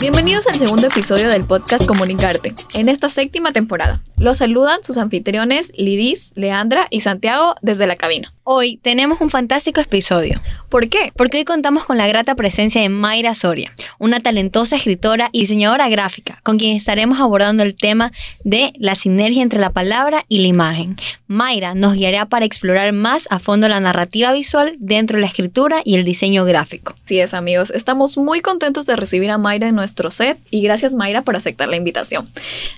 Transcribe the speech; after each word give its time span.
Bienvenidos 0.00 0.46
al 0.46 0.54
segundo 0.54 0.86
episodio 0.86 1.28
del 1.28 1.44
podcast 1.44 1.86
Comunicarte, 1.86 2.54
en 2.74 2.88
esta 2.88 3.08
séptima 3.08 3.52
temporada. 3.52 4.02
Los 4.16 4.38
saludan 4.38 4.82
sus 4.82 4.96
anfitriones 4.96 5.72
Lidis, 5.76 6.32
Leandra 6.34 6.86
y 6.90 7.00
Santiago 7.00 7.54
desde 7.60 7.86
la 7.86 7.96
cabina. 7.96 8.32
Hoy 8.44 8.78
tenemos 8.82 9.20
un 9.20 9.30
fantástico 9.30 9.80
episodio. 9.80 10.40
¿Por 10.68 10.88
qué? 10.88 11.12
Porque 11.14 11.36
hoy 11.36 11.44
contamos 11.44 11.84
con 11.84 11.96
la 11.96 12.08
grata 12.08 12.34
presencia 12.34 12.82
de 12.82 12.88
Mayra 12.88 13.36
Soria, 13.36 13.70
una 14.00 14.18
talentosa 14.18 14.74
escritora 14.74 15.28
y 15.30 15.42
diseñadora 15.42 15.88
gráfica, 15.88 16.40
con 16.42 16.58
quien 16.58 16.76
estaremos 16.76 17.20
abordando 17.20 17.62
el 17.62 17.76
tema 17.76 18.10
de 18.42 18.72
la 18.78 18.96
sinergia 18.96 19.44
entre 19.44 19.60
la 19.60 19.70
palabra 19.70 20.24
y 20.28 20.40
la 20.40 20.48
imagen. 20.48 20.96
Mayra 21.28 21.76
nos 21.76 21.94
guiará 21.94 22.26
para 22.26 22.44
explorar 22.44 22.92
más 22.92 23.28
a 23.30 23.38
fondo 23.38 23.68
la 23.68 23.78
narrativa 23.78 24.32
visual 24.32 24.74
dentro 24.80 25.18
de 25.18 25.20
la 25.20 25.28
escritura 25.28 25.80
y 25.84 25.94
el 25.94 26.04
diseño 26.04 26.44
gráfico. 26.44 26.96
Sí 27.04 27.20
es, 27.20 27.34
amigos, 27.34 27.70
estamos 27.70 28.18
muy 28.18 28.40
contentos 28.40 28.86
de 28.86 28.96
recibir 28.96 29.30
a 29.30 29.38
Mayra 29.38 29.68
en 29.68 29.76
nuestro 29.76 30.10
set 30.10 30.40
y 30.50 30.62
gracias 30.62 30.94
Mayra 30.94 31.22
por 31.22 31.36
aceptar 31.36 31.68
la 31.68 31.76
invitación. 31.76 32.28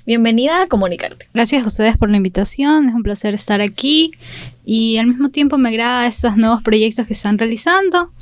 Bienvenida 0.05 0.61
a 0.61 0.67
Comunicarte. 0.67 1.27
Gracias 1.33 1.65
a 1.65 1.67
ustedes 1.69 1.97
por 1.97 2.11
la 2.11 2.19
invitación, 2.19 2.91
es 2.91 2.95
un 2.95 3.03
placer 3.03 3.33
estar 3.33 3.63
aquí 3.63 4.11
y 4.65 4.97
al 4.97 5.07
mismo 5.07 5.29
tiempo 5.29 5.54
me 5.59 5.71
agrada 5.71 6.07
estos 6.07 6.37
nuevos 6.37 6.63
proyectos 6.63 7.07
que 7.07 7.13
están 7.13 7.39
realizando 7.39 8.13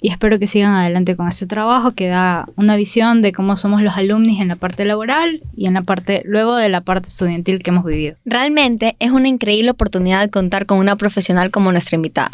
y 0.00 0.10
espero 0.10 0.38
que 0.38 0.46
sigan 0.46 0.74
adelante 0.74 1.16
con 1.16 1.28
este 1.28 1.46
trabajo 1.46 1.92
que 1.92 2.08
da 2.08 2.46
una 2.56 2.76
visión 2.76 3.22
de 3.22 3.32
cómo 3.32 3.56
somos 3.56 3.82
los 3.82 3.96
alumnos 3.96 4.40
en 4.40 4.48
la 4.48 4.56
parte 4.56 4.84
laboral 4.84 5.42
y 5.56 5.66
en 5.66 5.74
la 5.74 5.82
parte 5.82 6.22
luego 6.24 6.56
de 6.56 6.68
la 6.68 6.82
parte 6.82 7.08
estudiantil 7.08 7.62
que 7.62 7.70
hemos 7.70 7.84
vivido. 7.84 8.16
Realmente 8.24 8.96
es 9.00 9.10
una 9.10 9.28
increíble 9.28 9.70
oportunidad 9.70 10.20
de 10.20 10.30
contar 10.30 10.66
con 10.66 10.78
una 10.78 10.96
profesional 10.96 11.50
como 11.50 11.72
nuestra 11.72 11.96
invitada. 11.96 12.30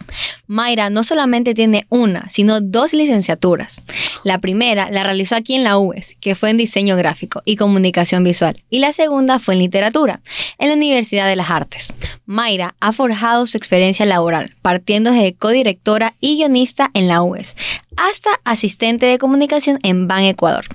Mayra 0.46 0.90
no 0.90 1.02
solamente 1.02 1.54
tiene 1.54 1.87
una, 1.88 2.28
sino 2.28 2.60
dos 2.60 2.92
licenciaturas. 2.92 3.80
La 4.24 4.38
primera 4.38 4.90
la 4.90 5.02
realizó 5.02 5.37
aquí 5.37 5.54
en 5.54 5.65
la 5.65 5.78
UES, 5.78 6.16
que 6.20 6.34
fue 6.34 6.51
en 6.51 6.56
diseño 6.56 6.96
gráfico 6.96 7.43
y 7.45 7.56
comunicación 7.56 8.24
visual, 8.24 8.56
y 8.71 8.78
la 8.78 8.93
segunda 8.93 9.38
fue 9.38 9.54
en 9.54 9.60
literatura, 9.60 10.21
en 10.59 10.68
la 10.68 10.74
Universidad 10.74 11.28
de 11.28 11.37
las 11.37 11.51
Artes. 11.51 11.95
Mayra 12.26 12.74
ha 12.80 12.93
forjado 12.93 13.46
su 13.46 13.56
experiencia 13.56 14.06
laboral, 14.06 14.54
partiendo 14.62 15.10
de 15.12 15.34
codirectora 15.34 16.15
y 16.21 16.37
guionista 16.37 16.90
en 16.95 17.09
la 17.09 17.23
UES 17.23 17.54
hasta 17.97 18.41
asistente 18.45 19.07
de 19.07 19.19
comunicación 19.19 19.79
en 19.83 20.09
Ban 20.09 20.23
Ecuador, 20.23 20.66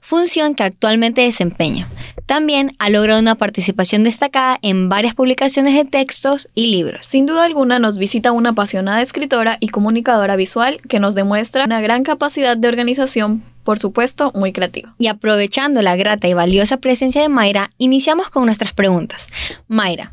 función 0.00 0.54
que 0.54 0.64
actualmente 0.64 1.22
desempeña. 1.22 1.88
También 2.26 2.74
ha 2.78 2.90
logrado 2.90 3.20
una 3.20 3.36
participación 3.36 4.02
destacada 4.02 4.58
en 4.62 4.88
varias 4.88 5.14
publicaciones 5.14 5.74
de 5.74 5.84
textos 5.84 6.48
y 6.54 6.66
libros. 6.66 7.06
Sin 7.06 7.24
duda 7.24 7.44
alguna 7.44 7.78
nos 7.78 7.98
visita 7.98 8.32
una 8.32 8.50
apasionada 8.50 9.00
escritora 9.00 9.58
y 9.60 9.68
comunicadora 9.68 10.34
visual 10.34 10.80
que 10.88 10.98
nos 10.98 11.14
demuestra 11.14 11.64
una 11.64 11.80
gran 11.80 12.02
capacidad 12.02 12.56
de 12.56 12.68
organización 12.68 13.44
por 13.66 13.80
supuesto, 13.80 14.30
muy 14.32 14.52
creativa. 14.52 14.94
Y 14.96 15.08
aprovechando 15.08 15.82
la 15.82 15.96
grata 15.96 16.28
y 16.28 16.34
valiosa 16.34 16.76
presencia 16.76 17.20
de 17.20 17.28
Mayra, 17.28 17.70
iniciamos 17.78 18.30
con 18.30 18.46
nuestras 18.46 18.72
preguntas. 18.72 19.26
Mayra, 19.66 20.12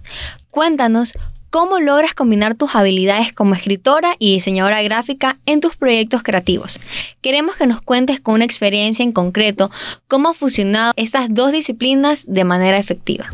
cuéntanos 0.50 1.14
cómo 1.54 1.80
logras 1.80 2.16
combinar 2.16 2.56
tus 2.56 2.74
habilidades 2.76 3.32
como 3.32 3.54
escritora 3.54 4.16
y 4.18 4.34
diseñadora 4.34 4.82
gráfica 4.82 5.38
en 5.46 5.62
tus 5.62 5.76
proyectos 5.76 6.24
creativos. 6.24 6.80
Queremos 7.22 7.58
que 7.58 7.68
nos 7.68 7.80
cuentes 7.80 8.20
con 8.20 8.34
una 8.34 8.44
experiencia 8.44 9.04
en 9.04 9.12
concreto 9.12 9.70
cómo 10.08 10.30
ha 10.30 10.34
fusionado 10.34 10.94
estas 10.96 11.32
dos 11.32 11.52
disciplinas 11.52 12.26
de 12.28 12.44
manera 12.44 12.80
efectiva. 12.80 13.30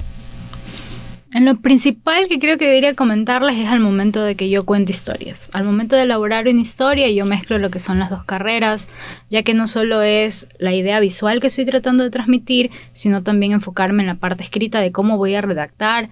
En 1.31 1.45
lo 1.45 1.61
principal 1.61 2.27
que 2.27 2.39
creo 2.39 2.57
que 2.57 2.65
debería 2.65 2.93
comentarles 2.93 3.57
es 3.57 3.69
al 3.69 3.79
momento 3.79 4.21
de 4.21 4.35
que 4.35 4.49
yo 4.49 4.65
cuento 4.65 4.91
historias. 4.91 5.49
Al 5.53 5.63
momento 5.63 5.95
de 5.95 6.01
elaborar 6.01 6.49
una 6.49 6.59
historia 6.59 7.09
yo 7.09 7.25
mezclo 7.25 7.57
lo 7.57 7.69
que 7.69 7.79
son 7.79 7.99
las 7.99 8.09
dos 8.09 8.25
carreras, 8.25 8.89
ya 9.29 9.43
que 9.43 9.53
no 9.53 9.65
solo 9.65 10.01
es 10.01 10.49
la 10.57 10.73
idea 10.73 10.99
visual 10.99 11.39
que 11.39 11.47
estoy 11.47 11.63
tratando 11.63 12.03
de 12.03 12.09
transmitir, 12.09 12.69
sino 12.91 13.23
también 13.23 13.53
enfocarme 13.53 14.03
en 14.03 14.07
la 14.07 14.15
parte 14.15 14.43
escrita 14.43 14.81
de 14.81 14.91
cómo 14.91 15.17
voy 15.17 15.35
a 15.35 15.41
redactar, 15.41 16.09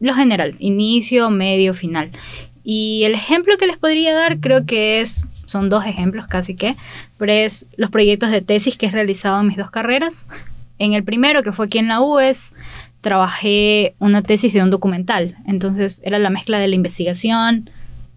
lo 0.00 0.14
general, 0.14 0.54
inicio, 0.58 1.30
medio, 1.30 1.74
final. 1.74 2.12
Y 2.64 3.04
el 3.04 3.14
ejemplo 3.14 3.56
que 3.56 3.66
les 3.66 3.78
podría 3.78 4.14
dar 4.14 4.40
creo 4.40 4.66
que 4.66 5.00
es, 5.00 5.26
son 5.46 5.68
dos 5.68 5.86
ejemplos 5.86 6.26
casi 6.26 6.54
que, 6.54 6.76
pero 7.16 7.32
es 7.32 7.66
los 7.76 7.90
proyectos 7.90 8.30
de 8.30 8.42
tesis 8.42 8.76
que 8.76 8.86
he 8.86 8.90
realizado 8.90 9.40
en 9.40 9.46
mis 9.48 9.56
dos 9.56 9.70
carreras. 9.70 10.28
En 10.78 10.92
el 10.92 11.02
primero, 11.02 11.42
que 11.42 11.52
fue 11.52 11.66
aquí 11.66 11.78
en 11.78 11.88
la 11.88 12.00
UES, 12.00 12.52
trabajé 13.00 13.94
una 13.98 14.22
tesis 14.22 14.52
de 14.52 14.62
un 14.62 14.70
documental. 14.70 15.36
Entonces 15.46 16.02
era 16.04 16.18
la 16.18 16.30
mezcla 16.30 16.58
de 16.58 16.68
la 16.68 16.74
investigación 16.74 17.70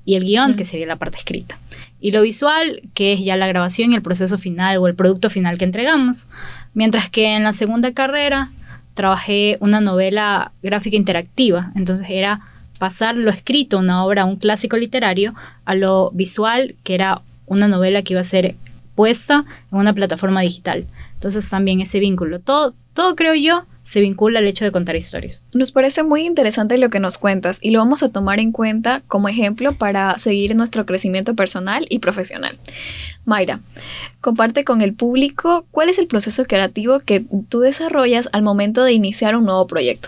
y 0.03 0.16
el 0.16 0.25
guion, 0.25 0.56
que 0.56 0.66
sería 0.66 0.88
la 0.88 0.97
parte 0.97 1.18
escrita. 1.18 1.58
Y 2.00 2.12
lo 2.12 2.24
visual, 2.24 2.81
que 2.94 3.14
es 3.14 3.24
ya 3.24 3.38
la 3.38 3.47
grabación 3.47 3.91
y 3.91 3.96
el 3.96 4.02
proceso 4.02 4.38
final 4.38 4.78
o 4.78 4.88
el 4.88 4.96
producto 4.96 5.30
final 5.30 5.58
que 5.58 5.66
entregamos. 5.66 6.28
Mientras 6.74 7.09
que 7.09 7.36
en 7.36 7.44
la 7.44 7.53
segunda 7.53 7.94
carrera 7.94 8.50
trabajé 8.94 9.57
una 9.59 9.81
novela 9.81 10.52
gráfica 10.62 10.97
interactiva, 10.97 11.72
entonces 11.75 12.07
era 12.09 12.41
pasar 12.79 13.16
lo 13.16 13.29
escrito, 13.29 13.78
una 13.78 14.03
obra, 14.03 14.25
un 14.25 14.38
clásico 14.38 14.75
literario, 14.75 15.34
a 15.66 15.75
lo 15.75 16.09
visual, 16.12 16.75
que 16.84 16.96
era 16.96 17.22
una 17.46 17.68
novela 17.68 18.02
que 18.02 18.13
iba 18.13 18.22
a 18.22 18.25
ser 18.25 18.56
puesta 18.96 19.46
en 19.72 19.78
una 19.78 19.94
plataforma 19.94 20.41
digital. 20.41 20.85
Entonces 21.13 21.50
también 21.50 21.81
ese 21.81 22.00
vínculo, 22.00 22.40
todo, 22.40 22.74
todo 22.94 23.16
creo 23.16 23.35
yo, 23.35 23.66
se 23.91 24.00
vincula 24.00 24.40
al 24.40 24.47
hecho 24.47 24.63
de 24.63 24.72
contar 24.72 24.96
historias. 24.96 25.46
Nos 25.52 25.74
parece 25.74 26.02
muy 26.02 26.22
interesante 26.22 26.78
lo 26.78 26.90
que 26.90 27.02
nos 27.02 27.18
cuentas 27.18 27.59
y 27.62 27.72
lo 27.72 27.79
vamos 27.79 28.03
a 28.03 28.09
tomar 28.09 28.40
en 28.40 28.53
cuenta 28.53 29.02
como 29.09 29.28
ejemplo 29.28 29.74
para 29.74 30.18
seguir 30.18 30.56
nuestro 30.56 30.85
crecimiento 30.85 31.35
personal 31.35 31.88
y 31.90 32.00
profesional. 32.00 32.57
Mayra, 33.25 33.59
comparte 34.22 34.63
con 34.63 34.81
el 34.81 34.94
público 34.94 35.66
cuál 35.72 35.90
es 35.90 36.00
el 36.00 36.07
proceso 36.07 36.46
creativo 36.46 37.02
que 37.02 37.25
tú 37.50 37.59
desarrollas 37.59 38.29
al 38.31 38.44
momento 38.44 38.85
de 38.85 38.94
iniciar 38.94 39.35
un 39.35 39.44
nuevo 39.44 39.68
proyecto. 39.68 40.08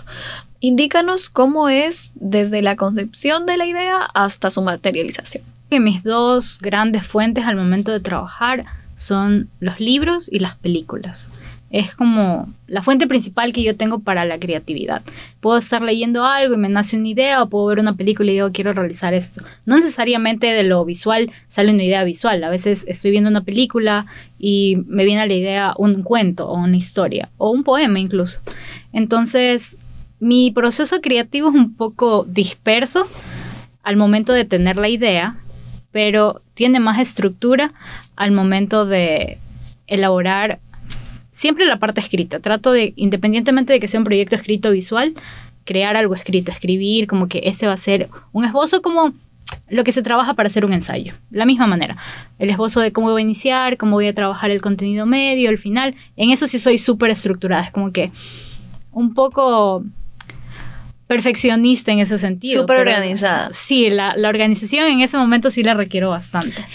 Indícanos 0.62 1.30
cómo 1.30 1.68
es 1.68 2.14
desde 2.16 2.62
la 2.62 2.78
concepción 2.78 3.46
de 3.46 3.58
la 3.58 3.66
idea 3.66 3.98
hasta 4.14 4.50
su 4.50 4.62
materialización. 4.62 5.44
Mis 5.72 6.04
dos 6.04 6.58
grandes 6.62 7.06
fuentes 7.06 7.44
al 7.44 7.58
momento 7.58 7.92
de 7.92 8.00
trabajar 8.00 8.64
son 8.96 9.50
los 9.60 9.82
libros 9.82 10.32
y 10.32 10.40
las 10.40 10.56
películas 10.56 11.28
es 11.74 11.96
como 11.96 12.54
la 12.68 12.84
fuente 12.84 13.08
principal 13.08 13.52
que 13.52 13.64
yo 13.64 13.76
tengo 13.76 14.00
para 14.00 14.26
la 14.26 14.40
creatividad. 14.40 15.02
Puedo 15.42 15.58
estar 15.58 15.82
leyendo 15.82 16.24
algo 16.24 16.54
y 16.54 16.58
me 16.58 16.70
nace 16.70 16.96
una 16.96 17.08
idea 17.08 17.42
o 17.42 17.50
puedo 17.50 17.66
ver 17.66 17.80
una 17.80 17.96
película 17.96 18.30
y 18.30 18.36
digo 18.36 18.52
quiero 18.54 18.74
realizar 18.74 19.16
esto. 19.16 19.42
No 19.66 19.78
necesariamente 19.80 20.46
de 20.48 20.64
lo 20.64 20.86
visual 20.86 21.32
sale 21.48 21.74
una 21.74 21.84
idea 21.84 22.04
visual. 22.04 22.44
A 22.44 22.52
veces 22.52 22.86
estoy 22.88 23.10
viendo 23.10 23.32
una 23.32 23.42
película 23.42 24.06
y 24.38 24.78
me 24.86 25.04
viene 25.04 25.22
a 25.22 25.26
la 25.26 25.34
idea 25.34 25.74
un 25.80 26.04
cuento 26.04 26.48
o 26.48 26.60
una 26.60 26.78
historia 26.78 27.30
o 27.38 27.50
un 27.50 27.64
poema 27.64 28.00
incluso. 28.00 28.40
Entonces 28.94 29.76
mi 30.20 30.52
proceso 30.52 31.02
creativo 31.02 31.50
es 31.50 31.56
un 31.56 31.76
poco 31.76 32.24
disperso 32.30 33.08
al 33.82 33.98
momento 33.98 34.32
de 34.32 34.46
tener 34.46 34.78
la 34.78 34.90
idea, 34.90 35.38
pero 35.92 36.44
tiene 36.54 36.80
más 36.80 37.00
estructura 37.00 37.74
al 38.16 38.32
momento 38.32 38.86
de 38.86 39.40
elaborar 39.88 40.60
siempre 41.34 41.66
la 41.66 41.80
parte 41.80 42.00
escrita. 42.00 42.40
Trato 42.40 42.72
de, 42.72 42.94
independientemente 42.96 43.74
de 43.74 43.82
que 43.82 43.90
sea 43.90 44.00
un 44.00 44.06
proyecto 44.06 44.38
escrito 44.38 44.72
visual, 44.72 45.14
crear 45.66 45.98
algo 45.98 46.16
escrito, 46.16 46.52
escribir, 46.52 47.08
como 47.08 47.28
que 47.28 47.42
ese 47.44 47.68
va 47.68 47.74
a 47.74 47.78
ser 47.78 48.10
un 48.32 48.46
esbozo 48.46 48.82
como 48.82 49.14
lo 49.68 49.84
que 49.84 49.92
se 49.92 50.02
trabaja 50.02 50.36
para 50.36 50.48
hacer 50.48 50.64
un 50.64 50.74
ensayo. 50.74 51.14
La 51.32 51.46
misma 51.46 51.68
manera. 51.68 51.98
El 52.40 52.50
esbozo 52.50 52.80
de 52.80 52.94
cómo 52.94 53.12
voy 53.12 53.22
a 53.22 53.26
iniciar, 53.26 53.78
cómo 53.78 53.94
voy 53.94 54.08
a 54.08 54.14
trabajar 54.14 54.52
el 54.52 54.62
contenido 54.62 55.06
medio, 55.06 55.50
el 55.50 55.58
final. 55.58 55.96
En 56.16 56.30
eso 56.30 56.48
sí 56.48 56.60
soy 56.60 56.78
súper 56.78 57.12
estructurada. 57.12 57.64
Es 57.64 57.72
como 57.72 57.92
que 57.92 58.12
un 58.92 59.14
poco 59.14 59.84
perfeccionista 61.08 61.92
en 61.92 62.00
ese 62.00 62.20
sentido. 62.20 62.62
Súper 62.62 62.78
organizada. 62.78 63.50
Sí, 63.54 63.90
la, 63.90 64.16
organización 64.28 64.88
en 64.88 65.02
ese 65.02 65.18
momento 65.18 65.50
sí 65.50 65.64
la 65.64 65.74
requiero 65.74 66.12
bastante. 66.12 66.66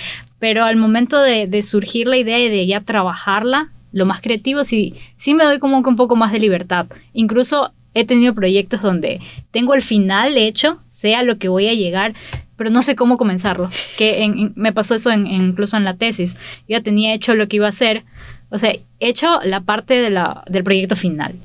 Pero 0.41 0.65
al 0.65 0.77
momento 0.77 1.21
de, 1.21 1.47
de 1.47 1.63
surgir 1.63 2.07
la 2.09 2.17
idea 2.17 2.39
y 2.39 2.49
de 2.49 2.67
ya 2.67 2.81
trabajarla, 2.81 3.71
lo 3.93 4.07
más 4.07 4.21
creativo, 4.21 4.65
sí, 4.65 4.95
sí 5.17 5.35
me 5.35 5.45
doy 5.45 5.59
como 5.59 5.79
un 5.79 5.97
poco 5.97 6.17
más 6.17 6.33
de 6.33 6.41
libertad. 6.41 6.87
Incluso 7.13 7.73
he 7.95 8.05
tenido 8.05 8.35
proyectos 8.35 8.83
donde 8.83 9.21
tengo 9.51 9.75
el 9.75 9.83
final 9.83 10.37
hecho, 10.37 10.81
sea 10.85 11.23
lo 11.23 11.39
que 11.39 11.49
voy 11.49 11.69
a 11.69 11.75
llegar, 11.75 12.15
pero 12.57 12.71
no 12.71 12.83
sé 12.83 12.97
cómo 12.97 13.17
comenzarlo. 13.17 13.71
Que 13.97 14.51
me 14.55 14.73
pasó 14.73 14.95
eso 14.95 15.13
incluso 15.13 15.77
en 15.77 15.85
la 15.85 15.97
tesis. 15.97 16.37
Ya 16.69 16.83
tenía 16.83 17.15
hecho 17.15 17.35
lo 17.35 17.49
que 17.49 17.57
iba 17.57 17.67
a 17.67 17.71
hacer, 17.71 18.05
o 18.51 18.59
sea, 18.59 18.73
hecho 19.01 19.41
la 19.45 19.61
parte 19.63 19.95
de 19.95 20.11
la, 20.11 20.45
del 20.49 20.65
proyecto 20.65 20.97
final, 20.97 21.37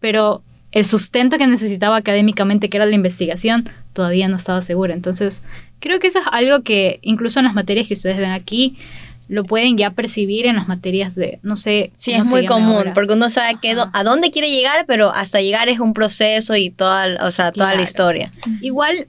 pero 0.00 0.42
el 0.72 0.86
sustento 0.86 1.36
que 1.36 1.46
necesitaba 1.46 1.98
académicamente, 1.98 2.70
que 2.70 2.78
era 2.78 2.86
la 2.86 2.94
investigación, 2.94 3.68
todavía 3.92 4.28
no 4.28 4.36
estaba 4.36 4.62
segura. 4.62 4.94
Entonces, 4.94 5.44
creo 5.80 6.00
que 6.00 6.06
eso 6.06 6.18
es 6.18 6.24
algo 6.32 6.62
que 6.62 6.98
incluso 7.02 7.38
en 7.38 7.44
las 7.44 7.54
materias 7.54 7.86
que 7.86 7.94
ustedes 7.94 8.16
ven 8.16 8.30
aquí, 8.30 8.76
lo 9.32 9.44
pueden 9.44 9.78
ya 9.78 9.92
percibir 9.92 10.44
en 10.44 10.56
las 10.56 10.68
materias 10.68 11.14
de, 11.14 11.38
no 11.42 11.56
sé. 11.56 11.90
Sí, 11.94 12.12
es 12.12 12.28
muy 12.28 12.44
común, 12.44 12.90
porque 12.92 13.14
uno 13.14 13.30
sabe 13.30 13.58
que 13.62 13.74
a 13.74 14.04
dónde 14.04 14.30
quiere 14.30 14.50
llegar, 14.50 14.84
pero 14.86 15.10
hasta 15.10 15.40
llegar 15.40 15.70
es 15.70 15.80
un 15.80 15.94
proceso 15.94 16.54
y 16.54 16.68
toda, 16.68 17.16
o 17.26 17.30
sea, 17.30 17.50
toda 17.50 17.74
la 17.74 17.80
historia. 17.80 18.30
Igual, 18.60 19.06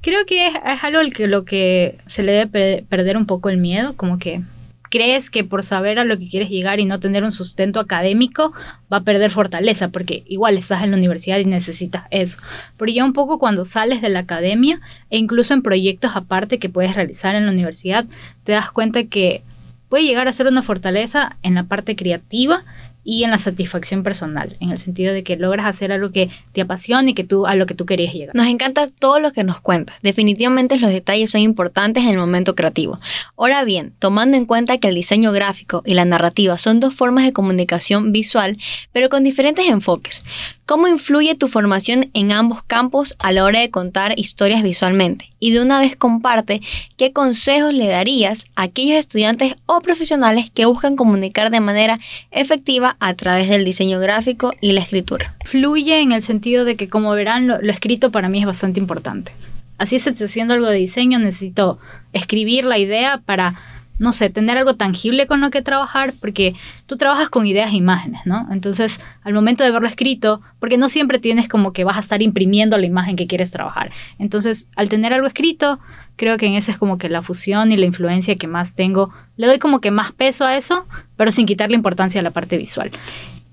creo 0.00 0.24
que 0.26 0.46
es, 0.46 0.54
algo 0.84 1.00
que 1.12 1.26
lo 1.26 1.44
que 1.44 1.98
se 2.06 2.22
le 2.22 2.30
debe 2.30 2.84
perder 2.88 3.16
un 3.16 3.26
poco 3.26 3.48
el 3.48 3.56
miedo, 3.56 3.96
como 3.96 4.20
que 4.20 4.42
crees 4.90 5.30
que 5.30 5.44
por 5.44 5.62
saber 5.62 5.98
a 5.98 6.04
lo 6.04 6.18
que 6.18 6.28
quieres 6.28 6.50
llegar 6.50 6.80
y 6.80 6.84
no 6.84 7.00
tener 7.00 7.24
un 7.24 7.32
sustento 7.32 7.80
académico 7.80 8.52
va 8.92 8.98
a 8.98 9.02
perder 9.02 9.30
fortaleza, 9.30 9.88
porque 9.88 10.24
igual 10.26 10.56
estás 10.56 10.82
en 10.82 10.90
la 10.90 10.96
universidad 10.96 11.38
y 11.38 11.44
necesitas 11.44 12.04
eso. 12.10 12.38
Pero 12.76 12.92
ya 12.92 13.04
un 13.04 13.12
poco 13.12 13.38
cuando 13.38 13.64
sales 13.64 14.00
de 14.00 14.08
la 14.08 14.20
academia 14.20 14.80
e 15.10 15.18
incluso 15.18 15.54
en 15.54 15.62
proyectos 15.62 16.12
aparte 16.14 16.58
que 16.58 16.68
puedes 16.68 16.94
realizar 16.94 17.34
en 17.34 17.46
la 17.46 17.52
universidad, 17.52 18.06
te 18.44 18.52
das 18.52 18.70
cuenta 18.70 19.04
que 19.04 19.42
puede 19.88 20.04
llegar 20.04 20.28
a 20.28 20.32
ser 20.32 20.46
una 20.46 20.62
fortaleza 20.62 21.36
en 21.42 21.54
la 21.54 21.64
parte 21.64 21.96
creativa 21.96 22.64
y 23.04 23.24
en 23.24 23.30
la 23.30 23.38
satisfacción 23.38 24.02
personal, 24.02 24.56
en 24.60 24.70
el 24.70 24.78
sentido 24.78 25.14
de 25.14 25.22
que 25.22 25.36
logras 25.36 25.66
hacer 25.66 25.92
algo 25.92 26.10
que 26.10 26.28
te 26.52 26.60
apasiona 26.60 27.10
y 27.10 27.14
que 27.14 27.24
tú 27.24 27.46
a 27.46 27.54
lo 27.54 27.66
que 27.66 27.74
tú 27.74 27.86
querías 27.86 28.12
llegar. 28.12 28.34
Nos 28.34 28.46
encanta 28.46 28.86
todo 28.88 29.18
lo 29.18 29.32
que 29.32 29.44
nos 29.44 29.60
cuentas. 29.60 29.96
Definitivamente 30.02 30.78
los 30.78 30.90
detalles 30.90 31.30
son 31.30 31.40
importantes 31.40 32.04
en 32.04 32.10
el 32.10 32.18
momento 32.18 32.54
creativo. 32.54 32.98
Ahora 33.36 33.64
bien, 33.64 33.94
tomando 33.98 34.36
en 34.36 34.44
cuenta 34.46 34.78
que 34.78 34.88
el 34.88 34.94
diseño 34.94 35.32
gráfico 35.32 35.82
y 35.86 35.94
la 35.94 36.04
narrativa 36.04 36.58
son 36.58 36.80
dos 36.80 36.94
formas 36.94 37.24
de 37.24 37.32
comunicación 37.32 38.12
visual, 38.12 38.58
pero 38.92 39.08
con 39.08 39.24
diferentes 39.24 39.66
enfoques, 39.66 40.24
¿cómo 40.66 40.86
influye 40.86 41.34
tu 41.34 41.48
formación 41.48 42.10
en 42.12 42.32
ambos 42.32 42.62
campos 42.64 43.16
a 43.20 43.32
la 43.32 43.44
hora 43.44 43.60
de 43.60 43.70
contar 43.70 44.18
historias 44.18 44.62
visualmente? 44.62 45.30
Y 45.40 45.52
de 45.52 45.62
una 45.62 45.80
vez 45.80 45.96
comparte 45.96 46.60
qué 46.96 47.12
consejos 47.12 47.72
le 47.72 47.86
darías 47.86 48.46
a 48.56 48.62
aquellos 48.62 48.98
estudiantes 48.98 49.54
o 49.66 49.80
profesionales 49.80 50.50
que 50.50 50.66
buscan 50.66 50.96
comunicar 50.96 51.50
de 51.50 51.60
manera 51.60 52.00
efectiva 52.30 52.87
a 52.98 53.14
través 53.14 53.48
del 53.48 53.64
diseño 53.64 54.00
gráfico 54.00 54.52
y 54.60 54.72
la 54.72 54.80
escritura. 54.80 55.34
Fluye 55.44 56.00
en 56.00 56.12
el 56.12 56.22
sentido 56.22 56.64
de 56.64 56.76
que, 56.76 56.88
como 56.88 57.12
verán, 57.12 57.46
lo, 57.46 57.58
escrito 57.58 58.10
para 58.10 58.28
mí 58.28 58.40
es 58.40 58.46
bastante 58.46 58.80
importante. 58.80 59.32
Así 59.78 59.96
es, 59.96 60.06
haciendo 60.06 60.54
algo 60.54 60.66
de 60.66 60.76
diseño, 60.76 61.18
necesito 61.18 61.78
escribir 62.12 62.64
la 62.64 62.78
idea 62.78 63.22
para 63.24 63.54
no 63.98 64.12
sé, 64.12 64.30
tener 64.30 64.56
algo 64.56 64.74
tangible 64.74 65.26
con 65.26 65.40
lo 65.40 65.50
que 65.50 65.62
trabajar, 65.62 66.14
porque 66.20 66.54
tú 66.86 66.96
trabajas 66.96 67.28
con 67.28 67.46
ideas 67.46 67.72
e 67.72 67.76
imágenes, 67.76 68.20
¿no? 68.24 68.46
Entonces, 68.50 69.00
al 69.22 69.34
momento 69.34 69.64
de 69.64 69.70
verlo 69.70 69.88
escrito, 69.88 70.40
porque 70.60 70.78
no 70.78 70.88
siempre 70.88 71.18
tienes 71.18 71.48
como 71.48 71.72
que 71.72 71.84
vas 71.84 71.96
a 71.96 72.00
estar 72.00 72.22
imprimiendo 72.22 72.76
la 72.76 72.86
imagen 72.86 73.16
que 73.16 73.26
quieres 73.26 73.50
trabajar. 73.50 73.90
Entonces, 74.18 74.68
al 74.76 74.88
tener 74.88 75.12
algo 75.12 75.26
escrito, 75.26 75.78
creo 76.16 76.36
que 76.36 76.46
en 76.46 76.54
esa 76.54 76.72
es 76.72 76.78
como 76.78 76.98
que 76.98 77.08
la 77.08 77.22
fusión 77.22 77.72
y 77.72 77.76
la 77.76 77.86
influencia 77.86 78.36
que 78.36 78.46
más 78.46 78.76
tengo. 78.76 79.12
Le 79.36 79.46
doy 79.46 79.58
como 79.58 79.80
que 79.80 79.90
más 79.90 80.12
peso 80.12 80.44
a 80.44 80.56
eso, 80.56 80.86
pero 81.16 81.32
sin 81.32 81.46
quitarle 81.46 81.76
importancia 81.76 82.20
a 82.20 82.24
la 82.24 82.30
parte 82.30 82.56
visual. 82.56 82.92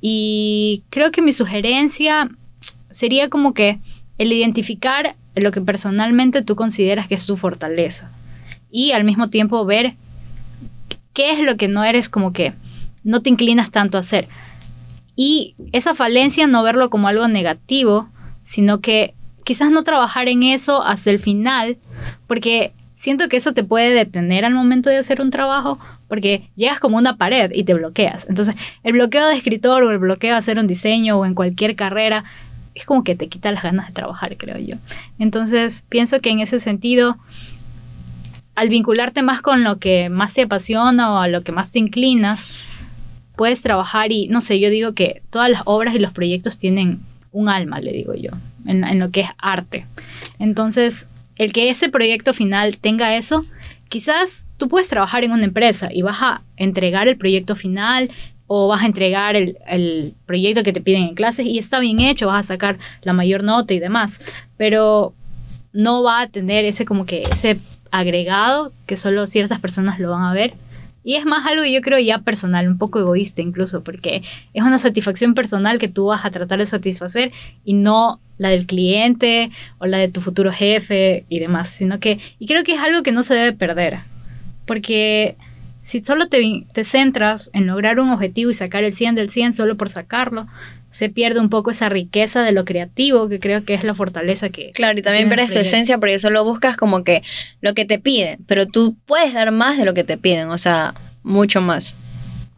Y 0.01 0.83
creo 0.89 1.11
que 1.11 1.21
mi 1.21 1.33
sugerencia 1.33 2.29
sería 2.91 3.29
como 3.29 3.53
que 3.53 3.79
el 4.17 4.31
identificar 4.31 5.15
lo 5.35 5.51
que 5.51 5.61
personalmente 5.61 6.41
tú 6.41 6.55
consideras 6.55 7.07
que 7.07 7.15
es 7.15 7.25
tu 7.25 7.35
fortaleza 7.35 8.11
y 8.71 8.91
al 8.91 9.03
mismo 9.03 9.29
tiempo 9.29 9.65
ver 9.65 9.95
qué 11.15 11.31
es 11.31 11.39
lo 11.39 11.57
que 11.57 11.67
no 11.67 11.83
eres 11.83 12.09
como 12.09 12.31
que 12.31 12.53
no 13.03 13.23
te 13.23 13.31
inclinas 13.31 13.71
tanto 13.71 13.97
a 13.97 14.01
hacer. 14.01 14.27
Y 15.15 15.55
esa 15.71 15.95
falencia 15.95 16.45
no 16.45 16.61
verlo 16.61 16.91
como 16.91 17.07
algo 17.07 17.27
negativo, 17.27 18.09
sino 18.43 18.81
que 18.81 19.15
quizás 19.43 19.71
no 19.71 19.83
trabajar 19.83 20.27
en 20.27 20.43
eso 20.43 20.83
hasta 20.83 21.09
el 21.09 21.19
final, 21.19 21.77
porque 22.27 22.73
siento 22.95 23.29
que 23.29 23.37
eso 23.37 23.53
te 23.53 23.63
puede 23.63 23.91
detener 23.91 24.43
al 24.43 24.53
momento 24.53 24.89
de 24.89 24.97
hacer 24.97 25.21
un 25.21 25.31
trabajo, 25.31 25.77
porque 26.07 26.49
llegas 26.55 26.79
como 26.79 26.97
una 26.97 27.17
pared 27.17 27.51
y 27.53 27.63
te 27.63 27.73
bloqueas. 27.73 28.27
Entonces, 28.27 28.55
el 28.83 28.93
bloqueo 28.93 29.27
de 29.27 29.35
escritor 29.35 29.83
o 29.83 29.91
el 29.91 29.99
bloqueo 29.99 30.31
de 30.31 30.37
hacer 30.37 30.59
un 30.59 30.67
diseño 30.67 31.17
o 31.17 31.25
en 31.25 31.33
cualquier 31.33 31.75
carrera 31.75 32.25
es 32.73 32.85
como 32.85 33.05
que 33.05 33.15
te 33.15 33.29
quita 33.29 33.51
las 33.51 33.63
ganas 33.63 33.87
de 33.87 33.93
trabajar, 33.93 34.35
creo 34.35 34.57
yo. 34.57 34.75
Entonces, 35.17 35.85
pienso 35.87 36.19
que 36.19 36.31
en 36.31 36.39
ese 36.39 36.59
sentido 36.59 37.17
al 38.55 38.69
vincularte 38.69 39.21
más 39.21 39.41
con 39.41 39.63
lo 39.63 39.77
que 39.79 40.09
más 40.09 40.33
te 40.33 40.43
apasiona 40.43 41.13
o 41.13 41.17
a 41.17 41.27
lo 41.27 41.41
que 41.41 41.51
más 41.51 41.71
te 41.71 41.79
inclinas, 41.79 42.47
puedes 43.35 43.61
trabajar 43.61 44.11
y, 44.11 44.27
no 44.27 44.41
sé, 44.41 44.59
yo 44.59 44.69
digo 44.69 44.93
que 44.93 45.21
todas 45.29 45.49
las 45.49 45.61
obras 45.65 45.93
y 45.95 45.99
los 45.99 46.13
proyectos 46.13 46.57
tienen 46.57 47.01
un 47.31 47.49
alma, 47.49 47.79
le 47.79 47.91
digo 47.91 48.13
yo, 48.13 48.31
en, 48.65 48.97
lo 48.97 49.11
que 49.11 49.21
es 49.21 49.29
arte. 49.37 49.85
Entonces, 50.39 51.09
el 51.35 51.51
que 51.51 51.69
ese 51.69 51.89
proyecto 51.89 52.33
final 52.33 52.77
tenga 52.77 53.17
eso, 53.17 53.41
quizás 53.89 54.49
tú 54.57 54.69
puedes 54.69 54.87
trabajar 54.87 55.25
en 55.25 55.33
una 55.33 55.43
empresa 55.43 55.89
y 55.91 56.01
vas 56.01 56.21
a 56.21 56.41
entregar 56.55 57.09
el 57.09 57.17
proyecto 57.17 57.55
final 57.55 58.09
o 58.47 58.69
vas 58.69 58.83
a 58.83 58.85
entregar 58.85 59.35
el, 59.35 59.57
el, 59.67 60.13
proyecto 60.25 60.63
que 60.63 60.71
te 60.71 60.79
piden 60.79 61.03
en 61.03 61.15
clases 61.15 61.45
y 61.45 61.57
está 61.57 61.79
bien 61.79 61.99
hecho, 61.99 62.27
vas 62.27 62.45
a 62.45 62.53
sacar 62.53 62.77
la 63.01 63.11
mayor 63.11 63.43
nota 63.43 63.73
y 63.73 63.79
demás, 63.79 64.21
pero 64.55 65.13
no 65.73 66.03
va 66.03 66.21
a 66.21 66.29
tener 66.29 66.63
ese 66.63 66.85
como 66.85 67.05
que 67.05 67.23
ese 67.23 67.59
agregado 67.99 68.71
que 68.85 68.97
solo 68.97 69.27
ciertas 69.27 69.59
personas 69.59 69.99
lo 69.99 70.11
van 70.11 70.23
a 70.23 70.33
ver. 70.33 70.53
Y 71.03 71.15
es 71.15 71.25
más 71.25 71.45
algo 71.45 71.63
yo 71.65 71.81
creo 71.81 71.99
ya 71.99 72.19
personal, 72.19 72.67
un 72.67 72.79
poco 72.79 72.99
egoísta 72.99 73.41
incluso, 73.41 73.83
porque 73.83 74.23
es 74.53 74.63
una 74.63 74.79
satisfacción 74.79 75.35
personal 75.35 75.77
que 75.77 75.87
tú 75.87 76.07
vas 76.07 76.25
a 76.25 76.31
tratar 76.31 76.57
de 76.57 76.65
satisfacer 76.65 77.31
y 77.63 77.75
no 77.75 78.19
la 78.37 78.49
del 78.49 78.65
cliente 78.65 79.51
o 79.77 79.85
la 79.85 79.97
de 79.97 80.07
tu 80.07 80.19
futuro 80.19 80.51
jefe 80.51 81.25
y 81.29 81.39
demás, 81.39 81.69
sino 81.69 81.99
que, 81.99 82.19
y 82.39 82.47
creo 82.47 82.63
que 82.63 82.73
es 82.73 82.81
algo 82.81 83.03
que 83.03 83.11
no 83.11 83.21
se 83.21 83.35
debe 83.35 83.53
perder, 83.53 83.99
porque 84.65 85.35
si 85.85 86.01
solo 86.01 86.27
te, 86.27 86.65
te 86.73 86.83
centras 86.83 87.51
en 87.53 87.67
lograr 87.67 87.99
un 87.99 88.09
objetivo 88.09 88.49
y 88.49 88.55
sacar 88.55 88.83
el 88.83 88.91
100 88.91 89.13
del 89.13 89.29
100 89.29 89.53
solo 89.53 89.77
por 89.77 89.91
sacarlo, 89.91 90.47
se 90.89 91.09
pierde 91.09 91.39
un 91.39 91.49
poco 91.49 91.69
esa 91.69 91.89
riqueza 91.89 92.41
de 92.41 92.53
lo 92.53 92.65
creativo, 92.65 93.29
que 93.29 93.39
creo 93.39 93.65
que 93.65 93.75
es 93.75 93.83
la 93.83 93.93
fortaleza 93.93 94.49
que... 94.49 94.71
Claro, 94.71 94.97
y 94.97 95.03
también 95.03 95.29
ver 95.29 95.47
su 95.47 95.59
esencia, 95.59 95.99
porque 95.99 96.17
solo 96.17 96.43
buscas 96.43 96.75
como 96.75 97.03
que 97.03 97.21
lo 97.61 97.75
que 97.75 97.85
te 97.85 97.99
piden, 97.99 98.39
pero 98.47 98.65
tú 98.65 98.97
puedes 99.05 99.33
dar 99.33 99.51
más 99.51 99.77
de 99.77 99.85
lo 99.85 99.93
que 99.93 100.03
te 100.03 100.17
piden, 100.17 100.49
o 100.49 100.57
sea, 100.57 100.95
mucho 101.21 101.61
más. 101.61 101.95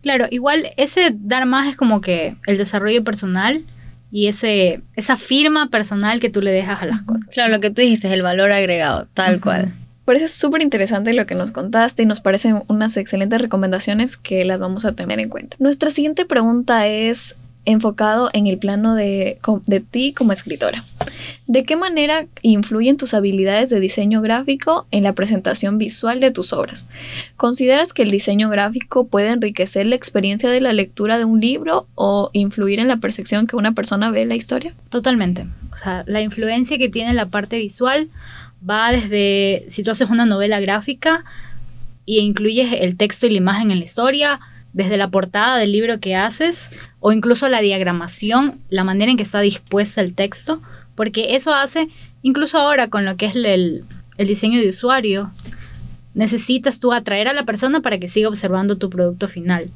Claro, 0.04 0.28
igual 0.32 0.72
ese 0.78 1.12
dar 1.14 1.46
más 1.46 1.68
es 1.68 1.76
como 1.76 2.00
que 2.00 2.38
el 2.46 2.58
desarrollo 2.58 3.04
personal 3.04 3.66
y 4.10 4.28
ese, 4.28 4.80
esa 4.96 5.18
firma 5.18 5.70
personal 5.70 6.22
que 6.22 6.30
tú 6.30 6.42
le 6.42 6.52
dejas 6.52 6.82
a 6.82 6.86
las 6.86 7.02
cosas. 7.02 7.28
Claro, 7.34 7.52
lo 7.52 7.60
que 7.60 7.72
tú 7.72 7.82
dijiste 7.82 8.08
es 8.08 8.14
el 8.14 8.22
valor 8.22 8.54
agregado, 8.54 9.10
tal 9.14 9.42
cual. 9.42 9.74
Parece 10.08 10.30
súper 10.30 10.64
interesante 10.64 11.12
lo 11.12 11.26
que 11.26 11.36
nos 11.36 11.52
contaste 11.52 12.04
y 12.04 12.06
nos 12.06 12.22
parecen 12.22 12.64
unas 12.70 12.96
excelentes 12.96 13.42
recomendaciones 13.42 14.16
que 14.16 14.46
las 14.46 14.58
vamos 14.58 14.86
a 14.86 14.94
tener 14.94 15.20
en 15.20 15.28
cuenta. 15.28 15.58
Nuestra 15.60 15.92
siguiente 15.92 16.24
pregunta 16.24 16.88
es, 16.88 17.36
enfocado 17.66 18.30
en 18.32 18.48
el 18.48 18.58
plano 18.58 18.96
de, 18.96 19.38
de 19.66 19.80
ti 19.82 20.14
como 20.14 20.32
escritora. 20.32 20.86
¿De 21.46 21.66
qué 21.66 21.76
manera 21.76 22.26
influyen 22.42 22.96
tus 22.96 23.14
habilidades 23.14 23.70
de 23.70 23.82
diseño 23.82 24.22
gráfico 24.22 24.88
en 24.92 25.04
la 25.04 25.12
presentación 25.12 25.78
visual 25.78 26.22
de 26.22 26.32
tus 26.32 26.54
obras? 26.54 26.88
¿Consideras 27.36 27.92
que 27.92 28.04
el 28.04 28.10
diseño 28.10 28.50
gráfico 28.50 29.08
puede 29.08 29.32
enriquecer 29.32 29.88
la 29.88 29.96
experiencia 29.96 30.50
de 30.50 30.62
la 30.62 30.72
lectura 30.72 31.18
de 31.18 31.26
un 31.26 31.42
libro 31.42 31.86
o 31.96 32.30
influir 32.32 32.80
en 32.80 32.88
la 32.88 32.98
percepción 32.98 33.46
que 33.46 33.58
una 33.58 33.74
persona 33.74 34.10
ve 34.10 34.26
la 34.26 34.36
historia? 34.36 34.74
Totalmente. 34.88 35.46
O 35.74 35.76
sea, 35.76 36.06
la 36.08 36.22
influencia 36.22 36.78
que 36.78 36.88
tiene 36.88 37.14
la 37.14 37.26
parte 37.26 37.58
visual 37.58 38.08
va 38.68 38.92
desde 38.92 39.66
si 39.68 39.84
tú 39.84 39.92
haces 39.92 40.10
una 40.10 40.26
novela 40.26 40.60
gráfica 40.60 41.24
y 42.06 42.20
incluyes 42.20 42.74
el 42.80 42.98
texto 42.98 43.28
y 43.28 43.32
la 43.32 43.38
imagen 43.38 43.72
en 43.72 43.80
la 43.80 43.86
historia, 43.86 44.40
desde 44.74 44.98
la 44.98 45.10
portada 45.10 45.58
del 45.58 45.72
libro 45.72 46.00
que 46.00 46.16
haces 46.16 46.70
o 47.00 47.12
incluso 47.12 47.50
la 47.50 47.62
diagramación, 47.62 48.60
la 48.70 48.84
manera 48.84 49.12
en 49.12 49.18
que 49.18 49.24
está 49.24 49.40
dispuesta 49.42 50.02
el 50.02 50.14
texto, 50.14 50.62
porque 50.96 51.36
eso 51.36 51.54
hace, 51.54 51.90
incluso 52.22 52.58
ahora 52.60 52.90
con 52.90 53.04
lo 53.04 53.18
que 53.18 53.26
es 53.26 53.36
el, 53.36 53.86
diseño 54.18 54.60
de 54.60 54.70
usuario, 54.70 55.32
necesitas 56.14 56.80
tú 56.80 56.94
atraer 56.94 57.28
a 57.28 57.34
la 57.34 57.44
persona 57.44 57.82
para 57.82 58.00
que 58.00 58.08
siga 58.08 58.30
observando 58.30 58.78
tu 58.78 58.90
producto 58.90 59.28
final. 59.28 59.70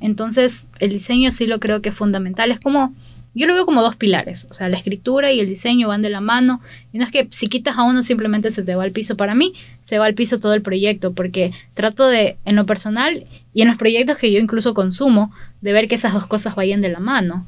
Entonces, 0.00 0.68
el 0.80 0.90
diseño 0.90 1.30
sí 1.30 1.46
lo 1.46 1.60
creo 1.60 1.80
que 1.80 1.90
es 1.90 1.94
fundamental. 1.94 2.50
Es 2.50 2.60
como 2.60 2.94
yo 3.34 3.46
lo 3.46 3.54
veo 3.54 3.66
como 3.66 3.82
dos 3.82 3.96
pilares, 3.96 4.46
o 4.50 4.54
sea, 4.54 4.68
la 4.68 4.76
escritura 4.76 5.32
y 5.32 5.40
el 5.40 5.48
diseño 5.48 5.88
van 5.88 6.02
de 6.02 6.10
la 6.10 6.20
mano, 6.20 6.60
y 6.92 6.98
no 6.98 7.04
es 7.04 7.10
que 7.10 7.26
si 7.30 7.48
quitas 7.48 7.76
a 7.76 7.82
uno 7.82 8.02
simplemente 8.02 8.50
se 8.50 8.62
te 8.62 8.76
va 8.76 8.84
al 8.84 8.92
piso, 8.92 9.16
para 9.16 9.34
mí 9.34 9.54
se 9.82 9.98
va 9.98 10.06
al 10.06 10.14
piso 10.14 10.38
todo 10.38 10.54
el 10.54 10.62
proyecto, 10.62 11.12
porque 11.12 11.52
trato 11.74 12.06
de, 12.06 12.36
en 12.44 12.56
lo 12.56 12.64
personal 12.66 13.26
y 13.52 13.62
en 13.62 13.68
los 13.68 13.76
proyectos 13.76 14.18
que 14.18 14.32
yo 14.32 14.38
incluso 14.38 14.72
consumo, 14.74 15.32
de 15.60 15.72
ver 15.72 15.88
que 15.88 15.96
esas 15.96 16.12
dos 16.12 16.26
cosas 16.26 16.54
vayan 16.54 16.80
de 16.80 16.90
la 16.90 17.00
mano, 17.00 17.46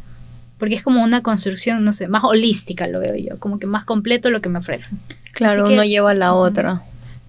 porque 0.59 0.75
es 0.75 0.83
como 0.83 1.05
una 1.05 1.23
construcción, 1.23 1.85
no 1.85 1.93
sé, 1.93 2.09
más 2.09 2.25
holística 2.25 2.87
lo 2.87 3.01
veo 3.01 3.17
yo, 3.17 3.39
como 3.39 3.59
que 3.59 3.67
más 3.67 3.85
completo 3.85 4.31
lo 4.31 4.41
que 4.41 4.49
me 4.49 4.59
ofrecen. 4.59 4.99
Claro, 5.33 5.67
uno 5.67 5.85
lleva 5.85 6.13
a 6.13 6.15
la 6.15 6.35
otra. 6.35 6.83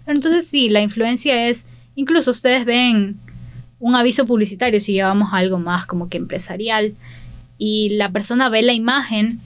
Entonces 0.08 0.48
sí, 0.48 0.70
la 0.70 0.82
influencia 0.82 1.50
es, 1.50 1.68
incluso 1.96 2.32
ustedes 2.32 2.66
ven 2.66 3.18
un 3.80 3.96
aviso 3.96 4.26
publicitario 4.26 4.80
si 4.80 4.94
llevamos 4.94 5.30
algo 5.34 5.60
más 5.60 5.86
como 5.86 6.10
que 6.10 6.18
empresarial, 6.18 6.94
y 7.58 7.90
la 7.90 8.12
persona 8.12 8.50
ve 8.50 8.62
la 8.62 8.74
imagen 8.74 9.40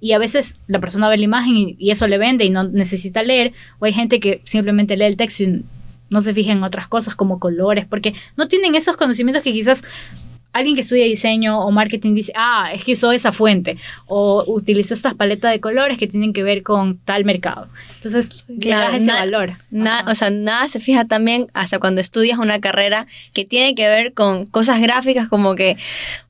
y 0.00 0.12
a 0.12 0.18
veces 0.18 0.56
la 0.66 0.80
persona 0.80 1.08
ve 1.08 1.16
la 1.16 1.24
imagen 1.24 1.54
y, 1.78 1.90
eso 1.90 2.06
le 2.06 2.18
vende 2.18 2.44
y 2.44 2.50
no 2.50 2.64
necesita 2.64 3.22
leer, 3.22 3.52
o 3.78 3.86
hay 3.86 3.92
gente 3.92 4.20
que 4.20 4.40
simplemente 4.44 4.96
lee 4.96 5.04
el 5.06 5.16
texto 5.16 5.44
y 5.44 5.64
no 6.10 6.22
se 6.22 6.34
fija 6.34 6.52
en 6.52 6.62
otras 6.62 6.88
cosas 6.88 7.16
como 7.16 7.40
colores, 7.40 7.86
porque 7.86 8.14
no 8.36 8.48
tienen 8.48 8.74
esos 8.74 8.96
conocimientos 8.96 9.42
que 9.42 9.52
quizás 9.52 9.82
alguien 10.56 10.74
que 10.74 10.80
estudia 10.82 11.04
diseño 11.04 11.60
o 11.60 11.70
marketing 11.70 12.14
dice, 12.14 12.32
ah, 12.36 12.70
es 12.72 12.84
que 12.84 12.92
usó 12.92 13.12
esa 13.12 13.32
fuente 13.32 13.76
o 14.06 14.44
utilizó 14.46 14.94
estas 14.94 15.14
paletas 15.14 15.52
de 15.52 15.60
colores 15.60 15.98
que 15.98 16.06
tienen 16.06 16.32
que 16.32 16.42
ver 16.42 16.62
con 16.62 16.98
tal 16.98 17.24
mercado. 17.24 17.68
Entonces, 17.96 18.46
Claro, 18.60 18.86
le 18.86 18.92
das 18.92 18.96
ese 19.02 19.06
na- 19.06 19.14
valor. 19.14 19.52
Na- 19.70 20.04
o 20.08 20.14
sea, 20.14 20.30
nada 20.30 20.68
se 20.68 20.80
fija 20.80 21.04
también 21.06 21.48
hasta 21.54 21.78
cuando 21.78 22.00
estudias 22.00 22.38
una 22.38 22.60
carrera 22.60 23.06
que 23.32 23.44
tiene 23.44 23.74
que 23.74 23.86
ver 23.88 24.12
con 24.12 24.46
cosas 24.46 24.80
gráficas 24.80 25.28
como 25.28 25.54
que, 25.56 25.76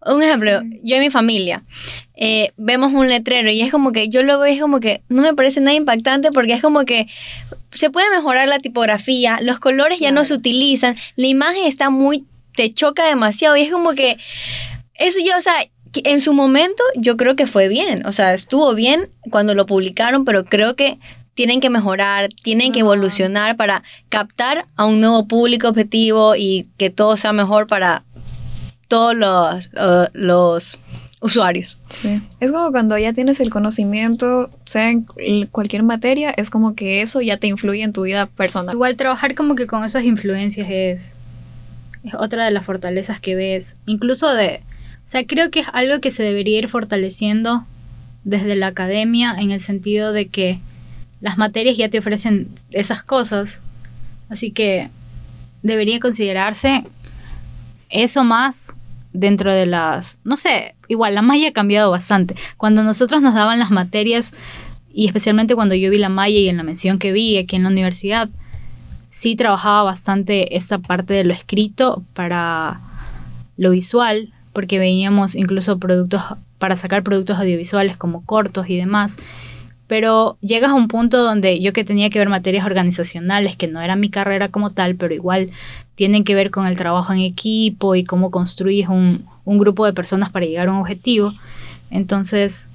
un 0.04 0.23
ejemplo, 0.23 0.61
Sí. 0.61 0.80
yo 0.83 0.97
y 0.97 1.00
mi 1.00 1.11
familia 1.11 1.62
eh, 2.18 2.52
vemos 2.56 2.95
un 2.95 3.09
letrero 3.09 3.50
y 3.50 3.61
es 3.61 3.71
como 3.71 3.92
que 3.92 4.09
yo 4.09 4.23
lo 4.23 4.38
veo 4.38 4.50
es 4.54 4.59
como 4.61 4.80
que 4.80 5.02
no 5.11 5.21
me 5.21 5.35
parece 5.35 5.61
nada 5.61 5.76
impactante 5.76 6.33
porque 6.33 6.54
es 6.54 6.62
como 6.62 6.87
que 6.87 7.06
se 7.73 7.90
puede 7.90 8.09
mejorar 8.11 8.49
la 8.49 8.59
tipografía, 8.59 9.38
los 9.42 9.59
colores 9.59 9.99
ya 9.99 10.12
no 10.12 10.25
se 10.25 10.33
utilizan, 10.33 10.97
la 11.16 11.26
imagen 11.26 11.66
está 11.66 11.90
muy, 11.90 12.25
te 12.57 12.73
choca 12.73 13.07
demasiado 13.07 13.57
y 13.57 13.63
es 13.63 13.71
como 13.71 13.93
que 13.93 14.19
eso 14.95 15.19
ya, 15.25 15.37
o 15.37 15.41
sea, 15.41 15.55
en 15.93 16.21
su 16.21 16.35
momento 16.35 16.83
yo 16.97 17.17
creo 17.17 17.37
que 17.37 17.47
fue 17.47 17.69
bien, 17.69 18.05
o 18.07 18.13
sea, 18.13 18.35
estuvo 18.35 18.75
bien 18.75 19.09
cuando 19.31 19.55
lo 19.55 19.67
publicaron, 19.67 20.25
pero 20.25 20.45
creo 20.45 20.75
que 20.75 20.97
tienen 21.35 21.61
que 21.61 21.71
mejorar, 21.71 22.31
tienen 22.43 22.73
que 22.73 22.81
evolucionar 22.81 23.57
para 23.57 23.83
captar 24.09 24.67
a 24.75 24.87
un 24.87 25.01
nuevo 25.01 25.29
público 25.29 25.69
objetivo 25.69 26.35
y 26.35 26.67
que 26.79 26.91
todo 26.91 27.17
sea 27.17 27.33
mejor 27.33 27.67
para 27.67 28.05
todos 28.89 29.15
los, 29.15 29.71
eh, 29.77 30.09
los 30.15 30.81
usuarios. 31.21 31.79
Sí. 31.89 32.23
Es 32.41 32.53
como 32.53 32.71
cuando 32.71 32.97
ya 32.97 33.13
tienes 33.13 33.41
el 33.41 33.51
conocimiento, 33.51 34.51
sea 34.65 34.91
en 34.91 35.47
cualquier 35.51 35.83
materia, 35.83 36.31
es 36.31 36.49
como 36.51 36.75
que 36.75 37.03
eso 37.03 37.21
ya 37.21 37.37
te 37.37 37.49
influye 37.49 37.83
en 37.83 37.93
tu 37.93 38.03
vida 38.03 38.27
personal. 38.27 38.75
Igual 38.75 38.97
trabajar 38.97 39.35
como 39.35 39.57
que 39.57 39.67
con 39.67 39.85
esas 39.85 40.05
influencias 40.05 40.69
es, 40.71 41.17
es 42.07 42.15
otra 42.15 42.45
de 42.45 42.51
las 42.51 42.65
fortalezas 42.65 43.21
que 43.21 43.35
ves. 43.35 43.77
Incluso 43.87 44.33
de... 44.33 44.63
O 45.05 45.09
sea, 45.09 45.25
creo 45.27 45.51
que 45.51 45.61
es 45.61 45.67
algo 45.73 46.01
que 46.01 46.11
se 46.11 46.23
debería 46.23 46.59
ir 46.59 46.69
fortaleciendo 46.69 47.65
desde 48.25 48.57
la 48.57 48.69
academia 48.69 49.37
en 49.39 49.51
el 49.53 49.61
sentido 49.61 50.13
de 50.13 50.27
que 50.27 50.59
las 51.21 51.39
materias 51.39 51.77
ya 51.77 51.89
te 51.89 51.99
ofrecen 51.99 52.49
esas 52.73 53.03
cosas. 53.03 53.63
Así 54.29 54.51
que 54.51 54.91
debería 55.63 56.01
considerarse 56.01 56.85
eso 57.89 58.25
más 58.25 58.75
dentro 59.13 59.53
de 59.53 59.67
las... 59.67 60.19
No 60.25 60.37
sé, 60.37 60.75
igual 60.89 61.15
la 61.15 61.23
malla 61.23 61.49
ha 61.49 61.53
cambiado 61.53 61.91
bastante. 61.91 62.35
Cuando 62.57 62.83
nosotros 62.83 63.23
nos 63.23 63.35
daban 63.35 63.59
las 63.59 63.71
materias, 63.71 64.33
y 64.93 65.07
especialmente 65.07 65.55
cuando 65.55 65.75
yo 65.75 65.91
vi 65.91 65.99
la 65.99 66.09
malla 66.09 66.37
y 66.37 66.49
en 66.49 66.57
la 66.57 66.63
mención 66.63 66.99
que 66.99 67.13
vi 67.13 67.37
aquí 67.39 67.57
en 67.57 67.63
la 67.63 67.69
universidad, 67.69 68.29
sí 69.16 69.35
trabajaba 69.35 69.82
bastante 69.82 70.58
esta 70.58 70.76
parte 70.76 71.14
de 71.14 71.25
lo 71.25 71.32
escrito 71.32 72.02
para 72.12 72.80
lo 73.56 73.70
visual, 73.70 74.28
porque 74.52 74.78
veíamos 74.78 75.35
incluso 75.35 75.78
productos 75.78 76.23
para 76.58 76.76
sacar 76.76 77.02
productos 77.02 77.38
audiovisuales 77.38 77.96
como 77.96 78.26
cortos 78.26 78.68
y 78.68 78.76
demás. 78.76 79.16
Pero 79.87 80.37
llegas 80.42 80.73
a 80.73 80.75
un 80.75 80.88
punto 80.88 81.23
donde 81.23 81.62
yo 81.62 81.73
que 81.73 81.82
tenía 81.82 82.11
que 82.11 82.18
ver 82.18 82.28
materias 82.28 82.66
organizacionales, 82.66 83.56
que 83.56 83.68
no 83.68 83.80
era 83.80 83.96
mi 83.96 84.11
carrera 84.11 84.50
como 84.50 84.68
tal, 84.68 84.96
pero 84.96 85.14
igual 85.14 85.50
tienen 85.94 86.23
que 86.23 86.35
ver 86.35 86.50
con 86.50 86.66
el 86.66 86.76
trabajo 86.76 87.14
en 87.14 87.20
equipo 87.20 87.94
y 87.94 88.04
cómo 88.04 88.30
construyes 88.30 88.90
un, 88.90 89.25
un 89.46 89.56
grupo 89.56 89.87
de 89.87 89.94
personas 89.94 90.28
para 90.28 90.44
llegar 90.44 90.68
a 90.68 90.73
un 90.73 90.80
objetivo. 90.80 91.32
Entonces, 91.90 92.68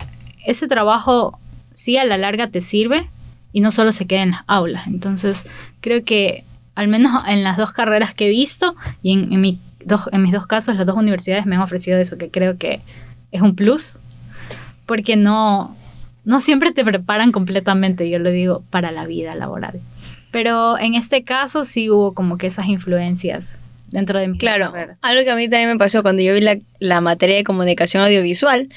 ese 0.44 0.68
trabajo 0.68 1.38
sí 1.76 1.98
a 1.98 2.04
la 2.04 2.18
larga 2.18 2.48
te 2.48 2.62
sirve 2.62 3.08
y 3.54 3.60
no 3.62 3.72
solo 3.72 3.92
se 3.92 4.06
queda 4.08 4.24
en 4.24 4.32
las 4.32 4.42
aulas. 4.48 4.88
Entonces, 4.88 5.46
creo 5.82 6.04
que 6.04 6.44
al 6.76 6.88
menos 6.88 7.24
en 7.28 7.44
las 7.44 7.58
dos 7.58 7.74
carreras 7.74 8.14
que 8.14 8.26
he 8.28 8.30
visto 8.30 8.76
y 9.04 9.14
en, 9.14 9.32
en 9.34 9.42
mi 9.42 9.60
dos, 9.86 10.10
en 10.12 10.22
mis 10.22 10.32
dos 10.32 10.48
casos, 10.48 10.76
las 10.76 10.86
dos 10.86 10.96
universidades 10.98 11.46
me 11.46 11.56
han 11.56 11.62
ofrecido 11.62 11.98
eso, 12.00 12.18
que 12.18 12.30
creo 12.30 12.58
que 12.58 12.82
es 13.32 13.42
un 13.42 13.56
plus, 13.56 13.94
porque 14.86 15.16
no, 15.16 15.76
no 16.26 16.42
siempre 16.42 16.72
te 16.72 16.84
preparan 16.84 17.32
completamente, 17.32 18.10
yo 18.10 18.20
lo 18.20 18.32
digo, 18.32 18.64
para 18.70 18.92
la 18.92 19.06
vida 19.06 19.36
laboral. 19.36 19.80
Pero 20.32 20.78
en 20.80 20.96
este 20.96 21.24
caso 21.24 21.66
sí 21.66 21.90
hubo 21.90 22.14
como 22.14 22.38
que 22.38 22.48
esas 22.48 22.68
influencias 22.68 23.60
dentro 23.92 24.20
de 24.20 24.30
mis 24.30 24.40
Claro, 24.40 24.72
carreras. 24.72 24.98
algo 25.02 25.24
que 25.26 25.32
a 25.32 25.36
mí 25.36 25.50
también 25.50 25.70
me 25.70 25.78
pasó 25.78 26.02
cuando 26.02 26.22
yo 26.22 26.34
vi 26.34 26.40
la, 26.42 26.58
la 26.80 27.02
materia 27.02 27.36
de 27.36 27.44
comunicación 27.44 28.02
audiovisual, 28.04 28.70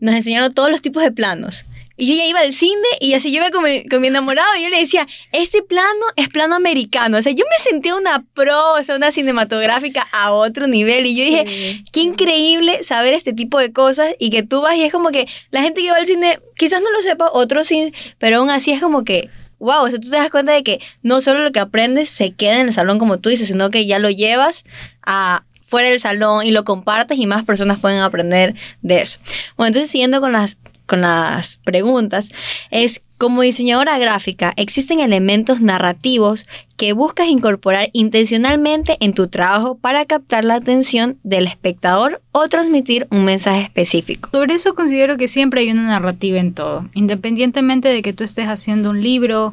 nos 0.00 0.14
enseñaron 0.14 0.52
todos 0.52 0.70
los 0.70 0.82
tipos 0.82 1.02
de 1.02 1.10
planos. 1.10 1.64
Y 1.98 2.06
yo 2.06 2.14
ya 2.14 2.26
iba 2.26 2.40
al 2.40 2.52
cine 2.52 2.88
y 3.00 3.14
así 3.14 3.32
yo 3.32 3.38
iba 3.38 3.50
con 3.50 3.64
mi, 3.64 3.84
con 3.88 4.00
mi 4.00 4.06
enamorado 4.06 4.48
y 4.56 4.62
yo 4.62 4.68
le 4.68 4.78
decía, 4.78 5.06
este 5.32 5.62
plano 5.62 5.88
es 6.14 6.28
plano 6.28 6.54
americano. 6.54 7.18
O 7.18 7.22
sea, 7.22 7.32
yo 7.32 7.44
me 7.44 7.70
sentía 7.70 7.96
una 7.96 8.24
pro, 8.34 8.74
o 8.74 8.82
sea, 8.84 8.94
una 8.94 9.10
cinematográfica 9.10 10.06
a 10.12 10.32
otro 10.32 10.68
nivel. 10.68 11.06
Y 11.06 11.16
yo 11.16 11.24
dije, 11.24 11.82
qué 11.92 12.00
increíble 12.00 12.84
saber 12.84 13.14
este 13.14 13.32
tipo 13.32 13.58
de 13.58 13.72
cosas 13.72 14.14
y 14.20 14.30
que 14.30 14.44
tú 14.44 14.62
vas 14.62 14.76
y 14.76 14.84
es 14.84 14.92
como 14.92 15.10
que 15.10 15.26
la 15.50 15.60
gente 15.60 15.82
que 15.82 15.90
va 15.90 15.96
al 15.96 16.06
cine 16.06 16.38
quizás 16.56 16.80
no 16.80 16.90
lo 16.92 17.02
sepa, 17.02 17.30
otros 17.32 17.66
sí, 17.66 17.92
pero 18.18 18.38
aún 18.38 18.50
así 18.50 18.70
es 18.70 18.80
como 18.80 19.02
que, 19.02 19.28
wow, 19.58 19.84
o 19.84 19.90
sea, 19.90 19.98
tú 19.98 20.08
te 20.08 20.16
das 20.16 20.30
cuenta 20.30 20.52
de 20.52 20.62
que 20.62 20.80
no 21.02 21.20
solo 21.20 21.42
lo 21.42 21.50
que 21.50 21.58
aprendes 21.58 22.10
se 22.10 22.32
queda 22.32 22.60
en 22.60 22.68
el 22.68 22.72
salón 22.72 23.00
como 23.00 23.18
tú 23.18 23.28
dices, 23.28 23.48
sino 23.48 23.70
que 23.70 23.86
ya 23.86 23.98
lo 23.98 24.08
llevas 24.08 24.64
a 25.04 25.44
fuera 25.68 25.90
del 25.90 26.00
salón 26.00 26.46
y 26.46 26.50
lo 26.50 26.64
compartes 26.64 27.18
y 27.18 27.26
más 27.26 27.44
personas 27.44 27.78
pueden 27.78 28.00
aprender 28.00 28.54
de 28.80 29.02
eso. 29.02 29.18
Bueno, 29.56 29.68
entonces 29.68 29.90
siguiendo 29.90 30.20
con 30.20 30.32
las 30.32 30.58
con 30.88 31.02
las 31.02 31.58
preguntas 31.58 32.32
es 32.70 33.02
como 33.18 33.42
diseñadora 33.42 33.98
gráfica 33.98 34.52
existen 34.56 35.00
elementos 35.00 35.60
narrativos 35.60 36.46
que 36.76 36.92
buscas 36.92 37.28
incorporar 37.28 37.90
intencionalmente 37.92 38.96
en 39.00 39.12
tu 39.12 39.26
trabajo 39.26 39.76
para 39.76 40.04
captar 40.04 40.44
la 40.44 40.54
atención 40.54 41.18
del 41.24 41.46
espectador 41.46 42.22
o 42.32 42.48
transmitir 42.48 43.08
un 43.10 43.24
mensaje 43.24 43.62
específico. 43.62 44.30
Sobre 44.32 44.54
eso 44.54 44.74
considero 44.74 45.16
que 45.16 45.28
siempre 45.28 45.62
hay 45.62 45.70
una 45.70 45.82
narrativa 45.82 46.38
en 46.38 46.54
todo, 46.54 46.88
independientemente 46.94 47.88
de 47.88 48.02
que 48.02 48.12
tú 48.12 48.24
estés 48.24 48.46
haciendo 48.46 48.90
un 48.90 49.02
libro, 49.02 49.52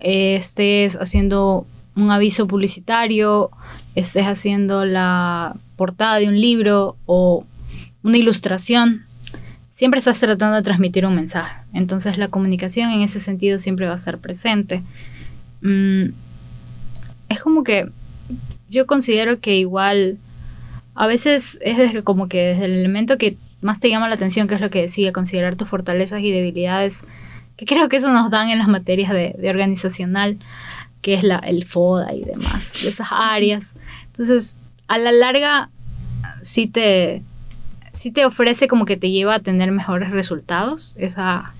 eh, 0.00 0.36
estés 0.36 0.96
haciendo 0.96 1.66
un 1.96 2.10
aviso 2.10 2.48
publicitario, 2.48 3.50
estés 3.94 4.26
haciendo 4.26 4.84
la 4.84 5.54
portada 5.76 6.16
de 6.16 6.28
un 6.28 6.40
libro 6.40 6.96
o 7.06 7.44
una 8.02 8.18
ilustración, 8.18 9.06
siempre 9.74 9.98
estás 9.98 10.20
tratando 10.20 10.54
de 10.54 10.62
transmitir 10.62 11.04
un 11.04 11.16
mensaje. 11.16 11.56
Entonces 11.72 12.16
la 12.16 12.28
comunicación 12.28 12.90
en 12.92 13.02
ese 13.02 13.18
sentido 13.18 13.58
siempre 13.58 13.86
va 13.86 13.92
a 13.92 13.96
estar 13.96 14.18
presente. 14.18 14.82
Mm, 15.62 16.10
es 17.28 17.42
como 17.42 17.64
que 17.64 17.90
yo 18.70 18.86
considero 18.86 19.40
que 19.40 19.56
igual 19.56 20.18
a 20.94 21.08
veces 21.08 21.58
es 21.60 22.02
como 22.04 22.28
que 22.28 22.38
desde 22.38 22.66
el 22.66 22.72
elemento 22.72 23.18
que 23.18 23.36
más 23.62 23.80
te 23.80 23.90
llama 23.90 24.08
la 24.08 24.14
atención, 24.14 24.46
que 24.46 24.54
es 24.54 24.60
lo 24.60 24.70
que 24.70 24.82
decía, 24.82 25.12
considerar 25.12 25.56
tus 25.56 25.68
fortalezas 25.68 26.20
y 26.20 26.30
debilidades, 26.30 27.04
que 27.56 27.66
creo 27.66 27.88
que 27.88 27.96
eso 27.96 28.12
nos 28.12 28.30
dan 28.30 28.50
en 28.50 28.58
las 28.58 28.68
materias 28.68 29.12
de, 29.12 29.34
de 29.36 29.50
organizacional, 29.50 30.38
que 31.02 31.14
es 31.14 31.24
la, 31.24 31.38
el 31.38 31.64
FODA 31.64 32.14
y 32.14 32.22
demás, 32.22 32.80
de 32.80 32.90
esas 32.90 33.08
áreas. 33.10 33.76
Entonces, 34.06 34.56
a 34.86 34.98
la 34.98 35.10
larga, 35.10 35.68
sí 36.42 36.68
te, 36.68 37.22
sí 37.94 38.10
te 38.10 38.26
ofrece 38.26 38.68
como 38.68 38.84
que 38.84 38.96
te 38.96 39.10
lleva 39.10 39.36
a 39.36 39.40
tener 39.40 39.72
mejores 39.72 40.10
resultados, 40.10 40.96
esa... 40.98 41.54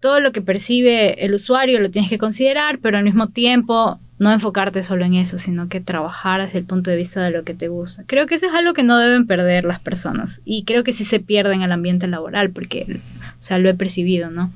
Todo 0.00 0.18
lo 0.18 0.32
que 0.32 0.42
percibe 0.42 1.24
el 1.24 1.34
usuario 1.34 1.78
lo 1.78 1.90
tienes 1.90 2.10
que 2.10 2.18
considerar, 2.18 2.78
pero 2.78 2.98
al 2.98 3.04
mismo 3.04 3.28
tiempo 3.28 4.00
no 4.18 4.32
enfocarte 4.32 4.82
solo 4.82 5.04
en 5.04 5.14
eso, 5.14 5.38
sino 5.38 5.68
que 5.68 5.80
trabajar 5.80 6.42
desde 6.42 6.58
el 6.58 6.64
punto 6.64 6.90
de 6.90 6.96
vista 6.96 7.22
de 7.22 7.30
lo 7.30 7.44
que 7.44 7.54
te 7.54 7.68
gusta. 7.68 8.02
Creo 8.06 8.26
que 8.26 8.34
eso 8.34 8.46
es 8.46 8.52
algo 8.52 8.72
que 8.72 8.82
no 8.82 8.98
deben 8.98 9.26
perder 9.26 9.64
las 9.64 9.80
personas 9.80 10.40
y 10.44 10.64
creo 10.64 10.82
que 10.82 10.92
sí 10.92 11.04
se 11.04 11.20
pierde 11.20 11.54
en 11.54 11.62
el 11.62 11.70
ambiente 11.70 12.06
laboral 12.08 12.50
porque, 12.50 12.86
o 12.88 13.42
sea, 13.42 13.58
lo 13.58 13.68
he 13.68 13.74
percibido, 13.74 14.30
¿no? 14.30 14.52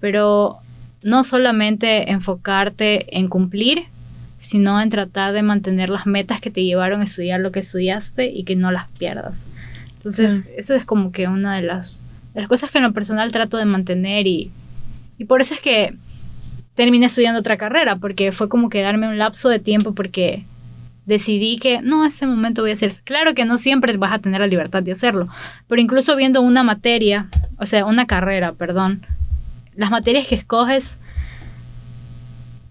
Pero 0.00 0.58
no 1.02 1.24
solamente 1.24 2.10
enfocarte 2.10 3.18
en 3.18 3.28
cumplir, 3.28 3.84
sino 4.40 4.80
en 4.80 4.88
tratar 4.88 5.32
de 5.34 5.42
mantener 5.42 5.90
las 5.90 6.06
metas 6.06 6.40
que 6.40 6.50
te 6.50 6.64
llevaron 6.64 7.02
a 7.02 7.04
estudiar 7.04 7.38
lo 7.40 7.52
que 7.52 7.60
estudiaste 7.60 8.26
y 8.32 8.44
que 8.44 8.56
no 8.56 8.72
las 8.72 8.88
pierdas. 8.98 9.46
Entonces, 9.98 10.40
Claro. 10.40 10.56
eso 10.58 10.74
es 10.74 10.84
como 10.86 11.12
que 11.12 11.28
una 11.28 11.54
de 11.56 11.62
las, 11.62 12.02
de 12.34 12.40
las 12.40 12.48
cosas 12.48 12.70
que 12.70 12.78
en 12.78 12.84
lo 12.84 12.92
personal 12.94 13.30
trato 13.32 13.58
de 13.58 13.66
mantener 13.66 14.26
y, 14.26 14.50
y 15.18 15.26
por 15.26 15.42
eso 15.42 15.52
es 15.52 15.60
que 15.60 15.94
terminé 16.74 17.04
estudiando 17.06 17.38
otra 17.40 17.58
carrera, 17.58 17.96
porque 17.96 18.32
fue 18.32 18.48
como 18.48 18.70
que 18.70 18.80
darme 18.80 19.08
un 19.08 19.18
lapso 19.18 19.50
de 19.50 19.58
tiempo 19.58 19.94
porque 19.94 20.44
decidí 21.04 21.58
que 21.58 21.82
no, 21.82 22.06
este 22.06 22.26
momento 22.26 22.62
voy 22.62 22.70
a 22.70 22.72
hacer. 22.72 22.94
Claro 23.04 23.34
que 23.34 23.44
no 23.44 23.58
siempre 23.58 23.94
vas 23.98 24.14
a 24.14 24.20
tener 24.20 24.40
la 24.40 24.46
libertad 24.46 24.82
de 24.82 24.92
hacerlo, 24.92 25.28
pero 25.68 25.82
incluso 25.82 26.16
viendo 26.16 26.40
una 26.40 26.62
materia, 26.62 27.28
o 27.58 27.66
sea, 27.66 27.84
una 27.84 28.06
carrera, 28.06 28.52
perdón, 28.52 29.04
las 29.76 29.90
materias 29.90 30.26
que 30.26 30.34
escoges, 30.36 30.98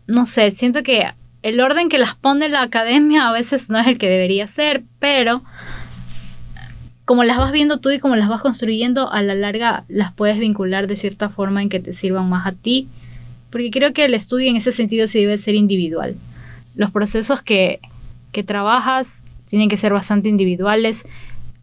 no 0.08 0.26
sé, 0.26 0.50
siento 0.50 0.82
que 0.82 1.06
el 1.41 1.60
orden 1.60 1.89
que 1.89 1.98
las 1.98 2.15
pone 2.15 2.50
la 2.50 2.62
academia 2.62 3.29
a 3.29 3.31
veces 3.31 3.69
no 3.69 3.79
es 3.79 3.88
el 3.88 3.98
que 3.98 4.10
debería 4.10 4.48
ser, 4.48 4.84
pero 5.00 5.43
como 7.05 7.24
las 7.24 7.38
vas 7.38 7.51
viendo 7.51 7.79
tú 7.79 7.89
y 7.89 8.00
como 8.00 8.15
las 8.15 8.29
vas 8.29 8.41
construyendo, 8.41 9.12
a 9.12 9.22
la 9.24 9.36
larga 9.36 9.84
las 9.88 10.13
puedes 10.13 10.38
vincular 10.38 10.88
de 10.88 10.96
cierta 10.96 11.29
forma 11.29 11.62
en 11.62 11.69
que 11.69 11.79
te 11.79 11.93
sirvan 11.93 12.29
más 12.29 12.46
a 12.46 12.51
ti 12.51 12.88
porque 13.50 13.72
creo 13.72 13.93
que 13.93 14.05
el 14.05 14.13
estudio 14.13 14.50
en 14.50 14.58
ese 14.58 14.72
sentido 14.72 15.08
sí 15.08 15.22
debe 15.22 15.38
ser 15.38 15.55
individual. 15.55 16.15
Los 16.75 16.91
procesos 16.91 17.41
que, 17.41 17.79
que 18.31 18.43
trabajas 18.43 19.24
tienen 19.48 19.69
que 19.69 19.77
ser 19.77 19.91
bastante 19.91 20.29
individuales, 20.29 21.05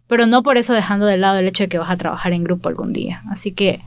pero 0.07 0.25
no 0.25 0.43
por 0.43 0.57
eso 0.57 0.73
dejando 0.73 1.05
de 1.05 1.17
lado 1.17 1.39
el 1.39 1.47
hecho 1.47 1.63
de 1.63 1.69
que 1.69 1.77
vas 1.77 1.89
a 1.89 1.97
trabajar 1.97 2.33
en 2.33 2.43
grupo 2.43 2.69
algún 2.69 2.93
día. 2.93 3.23
Así 3.29 3.51
que 3.51 3.81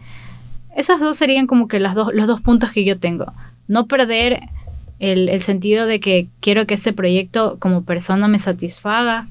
esas 0.74 1.00
dos 1.00 1.16
serían 1.16 1.46
como 1.46 1.68
que 1.68 1.78
las 1.78 1.94
dos, 1.94 2.12
los 2.14 2.26
dos 2.26 2.40
puntos 2.40 2.72
que 2.72 2.84
yo 2.84 2.98
tengo. 2.98 3.32
No 3.68 3.86
perder 3.86 4.40
el, 5.00 5.28
el 5.28 5.40
sentido 5.40 5.86
de 5.86 5.98
que 5.98 6.28
quiero 6.40 6.66
que 6.66 6.74
este 6.74 6.92
proyecto 6.92 7.56
como 7.58 7.82
persona 7.82 8.28
me 8.28 8.38
satisfaga 8.38 9.26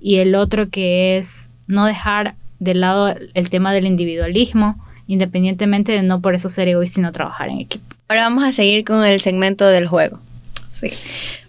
y 0.00 0.16
el 0.16 0.34
otro 0.34 0.68
que 0.68 1.16
es 1.16 1.48
no 1.66 1.86
dejar 1.86 2.34
de 2.58 2.74
lado 2.74 3.14
el 3.34 3.50
tema 3.50 3.72
del 3.72 3.86
individualismo, 3.86 4.84
independientemente 5.06 5.92
de 5.92 6.02
no 6.02 6.20
por 6.20 6.34
eso 6.34 6.48
ser 6.48 6.68
egoísta, 6.68 6.96
sino 6.96 7.12
trabajar 7.12 7.48
en 7.48 7.60
equipo. 7.60 7.84
Ahora 8.08 8.24
vamos 8.24 8.44
a 8.44 8.52
seguir 8.52 8.84
con 8.84 9.04
el 9.04 9.20
segmento 9.20 9.66
del 9.66 9.86
juego. 9.86 10.18
Sí. 10.68 10.90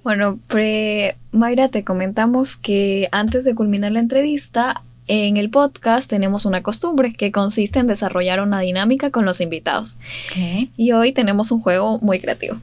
Bueno, 0.04 0.40
pre 0.48 1.16
Mayra, 1.32 1.70
te 1.70 1.84
comentamos 1.84 2.56
que 2.56 3.10
antes 3.12 3.44
de 3.44 3.56
culminar 3.56 3.92
la 3.92 4.00
entrevista, 4.00 4.84
en 5.08 5.38
el 5.38 5.50
podcast 5.50 6.10
tenemos 6.10 6.46
una 6.46 6.62
costumbre 6.62 7.14
que 7.14 7.32
consiste 7.32 7.80
en 7.80 7.88
desarrollar 7.88 8.42
una 8.42 8.60
dinámica 8.60 9.10
con 9.10 9.26
los 9.26 9.42
invitados. 9.42 9.98
Okay. 10.30 10.70
Y 10.78 10.92
hoy 10.92 11.12
tenemos 11.12 11.52
un 11.52 11.62
juego 11.62 12.00
muy 12.00 12.20
creativo. 12.20 12.58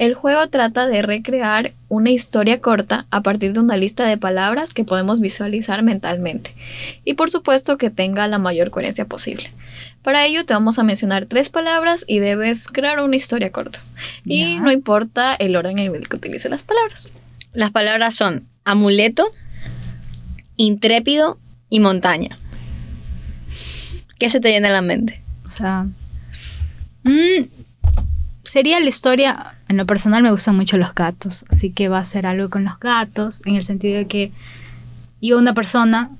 El 0.00 0.14
juego 0.14 0.48
trata 0.48 0.86
de 0.86 1.02
recrear 1.02 1.74
una 1.90 2.08
historia 2.08 2.62
corta 2.62 3.04
a 3.10 3.20
partir 3.20 3.52
de 3.52 3.60
una 3.60 3.76
lista 3.76 4.06
de 4.06 4.16
palabras 4.16 4.72
que 4.72 4.82
podemos 4.82 5.20
visualizar 5.20 5.82
mentalmente. 5.82 6.54
Y 7.04 7.14
por 7.14 7.28
supuesto 7.28 7.76
que 7.76 7.90
tenga 7.90 8.26
la 8.26 8.38
mayor 8.38 8.70
coherencia 8.70 9.04
posible. 9.04 9.52
Para 10.00 10.24
ello 10.24 10.46
te 10.46 10.54
vamos 10.54 10.78
a 10.78 10.84
mencionar 10.84 11.26
tres 11.26 11.50
palabras 11.50 12.06
y 12.08 12.18
debes 12.18 12.68
crear 12.68 13.00
una 13.00 13.16
historia 13.16 13.52
corta. 13.52 13.78
Y 14.24 14.58
no 14.58 14.72
importa 14.72 15.34
el 15.34 15.54
orden 15.54 15.78
en 15.78 15.94
el 15.94 16.08
que 16.08 16.16
utilice 16.16 16.48
las 16.48 16.62
palabras. 16.62 17.12
Las 17.52 17.70
palabras 17.70 18.14
son 18.14 18.48
amuleto, 18.64 19.30
intrépido 20.56 21.38
y 21.68 21.80
montaña. 21.80 22.38
¿Qué 24.18 24.30
se 24.30 24.40
te 24.40 24.48
viene 24.48 24.68
a 24.68 24.72
la 24.72 24.80
mente? 24.80 25.20
O 25.44 25.50
sea, 25.50 25.86
mm, 27.02 27.59
sería 28.50 28.80
la 28.80 28.88
historia, 28.88 29.54
en 29.68 29.76
lo 29.76 29.86
personal 29.86 30.24
me 30.24 30.32
gustan 30.32 30.56
mucho 30.56 30.76
los 30.76 30.92
gatos, 30.92 31.44
así 31.50 31.70
que 31.70 31.88
va 31.88 32.00
a 32.00 32.04
ser 32.04 32.26
algo 32.26 32.50
con 32.50 32.64
los 32.64 32.80
gatos, 32.80 33.42
en 33.46 33.54
el 33.54 33.62
sentido 33.62 33.98
de 33.98 34.08
que 34.08 34.32
iba 35.20 35.38
una 35.38 35.54
persona 35.54 36.10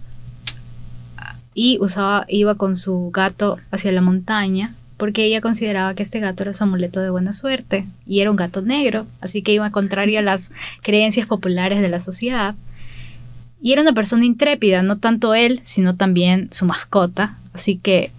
y 1.55 1.79
usaba, 1.81 2.27
iba 2.29 2.55
con 2.55 2.77
su 2.77 3.11
gato 3.13 3.59
hacia 3.73 3.91
la 3.91 4.01
montaña 4.01 4.77
porque 4.97 5.25
ella 5.25 5.41
consideraba 5.41 5.95
que 5.97 6.05
este 6.05 6.21
gato 6.21 6.45
era 6.45 6.55
su 6.55 6.63
amuleto 6.63 7.01
de 7.01 7.11
buena 7.11 7.33
suerte 7.33 7.85
y 8.07 8.21
era 8.21 8.31
un 8.31 8.37
gato 8.37 8.63
negro, 8.63 9.09
así 9.21 9.43
que 9.43 9.53
iba 9.53 9.73
contrario 9.73 10.21
a 10.21 10.23
las 10.23 10.53
creencias 10.83 11.27
populares 11.27 11.81
de 11.81 11.89
la 11.89 11.99
sociedad. 11.99 12.55
Y 13.61 13.73
era 13.73 13.83
una 13.83 13.93
persona 13.93 14.25
intrépida, 14.25 14.83
no 14.83 14.99
tanto 14.99 15.35
él, 15.35 15.59
sino 15.65 15.97
también 15.97 16.49
su 16.53 16.65
mascota, 16.65 17.39
así 17.55 17.77
que 17.77 18.13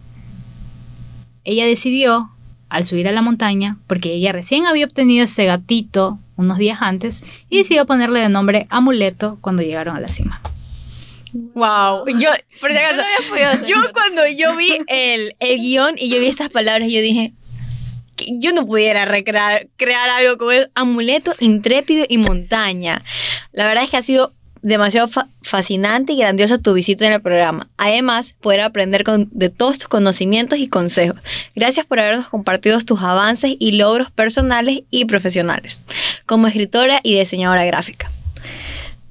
ella 1.45 1.65
decidió, 1.65 2.29
al 2.71 2.85
subir 2.85 3.07
a 3.07 3.11
la 3.11 3.21
montaña, 3.21 3.77
porque 3.87 4.13
ella 4.13 4.31
recién 4.31 4.65
había 4.65 4.85
obtenido 4.85 5.23
este 5.25 5.45
gatito 5.45 6.19
unos 6.37 6.57
días 6.57 6.79
antes, 6.81 7.45
y 7.49 7.59
decidió 7.59 7.85
ponerle 7.85 8.21
de 8.21 8.29
nombre 8.29 8.65
Amuleto 8.69 9.37
cuando 9.41 9.61
llegaron 9.61 9.95
a 9.95 9.99
la 9.99 10.07
cima. 10.07 10.41
Wow, 11.33 12.07
yo, 12.17 12.29
por 12.59 12.71
si 12.71 12.77
acaso, 12.77 13.03
Yo 13.65 13.81
no 13.81 13.91
cuando 13.93 14.27
yo 14.27 14.55
vi 14.57 14.79
el, 14.87 15.35
el 15.39 15.59
guion 15.59 15.95
y 15.97 16.09
yo 16.09 16.19
vi 16.19 16.27
estas 16.27 16.49
palabras, 16.49 16.89
yo 16.89 16.99
dije, 16.99 17.33
que 18.15 18.25
yo 18.39 18.51
no 18.53 18.65
pudiera 18.65 19.05
recrear 19.05 19.67
crear 19.77 20.09
algo 20.09 20.37
como 20.37 20.51
es 20.51 20.69
amuleto, 20.75 21.33
intrépido 21.39 22.05
y 22.09 22.17
montaña. 22.17 23.03
La 23.53 23.65
verdad 23.65 23.83
es 23.83 23.89
que 23.89 23.97
ha 23.97 24.01
sido 24.01 24.31
demasiado 24.61 25.07
fa- 25.07 25.27
fascinante 25.41 26.13
y 26.13 26.17
grandioso 26.19 26.59
tu 26.59 26.73
visita 26.73 27.05
en 27.07 27.13
el 27.13 27.21
programa. 27.21 27.67
Además, 27.77 28.35
poder 28.41 28.61
aprender 28.61 29.03
de 29.05 29.49
todos 29.49 29.79
tus 29.79 29.87
conocimientos 29.87 30.59
y 30.59 30.67
consejos. 30.67 31.19
Gracias 31.55 31.85
por 31.85 31.99
habernos 31.99 32.27
compartido 32.29 32.79
tus 32.81 33.01
avances 33.01 33.55
y 33.59 33.73
logros 33.73 34.11
personales 34.11 34.81
y 34.91 35.05
profesionales 35.05 35.81
como 36.25 36.47
escritora 36.47 36.99
y 37.03 37.17
diseñadora 37.17 37.65
gráfica. 37.65 38.11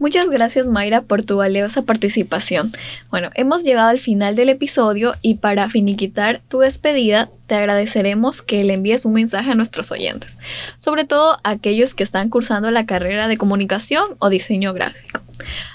Muchas 0.00 0.30
gracias 0.30 0.66
Mayra 0.66 1.02
por 1.02 1.24
tu 1.24 1.36
valiosa 1.36 1.82
participación. 1.82 2.72
Bueno, 3.10 3.28
hemos 3.34 3.64
llegado 3.64 3.90
al 3.90 3.98
final 3.98 4.34
del 4.34 4.48
episodio 4.48 5.12
y 5.20 5.34
para 5.34 5.68
finiquitar 5.68 6.40
tu 6.48 6.60
despedida 6.60 7.28
te 7.46 7.54
agradeceremos 7.56 8.40
que 8.40 8.64
le 8.64 8.72
envíes 8.72 9.04
un 9.04 9.12
mensaje 9.12 9.50
a 9.50 9.54
nuestros 9.54 9.92
oyentes, 9.92 10.38
sobre 10.78 11.04
todo 11.04 11.38
a 11.44 11.50
aquellos 11.50 11.92
que 11.92 12.02
están 12.02 12.30
cursando 12.30 12.70
la 12.70 12.86
carrera 12.86 13.28
de 13.28 13.36
comunicación 13.36 14.16
o 14.20 14.30
diseño 14.30 14.72
gráfico, 14.72 15.20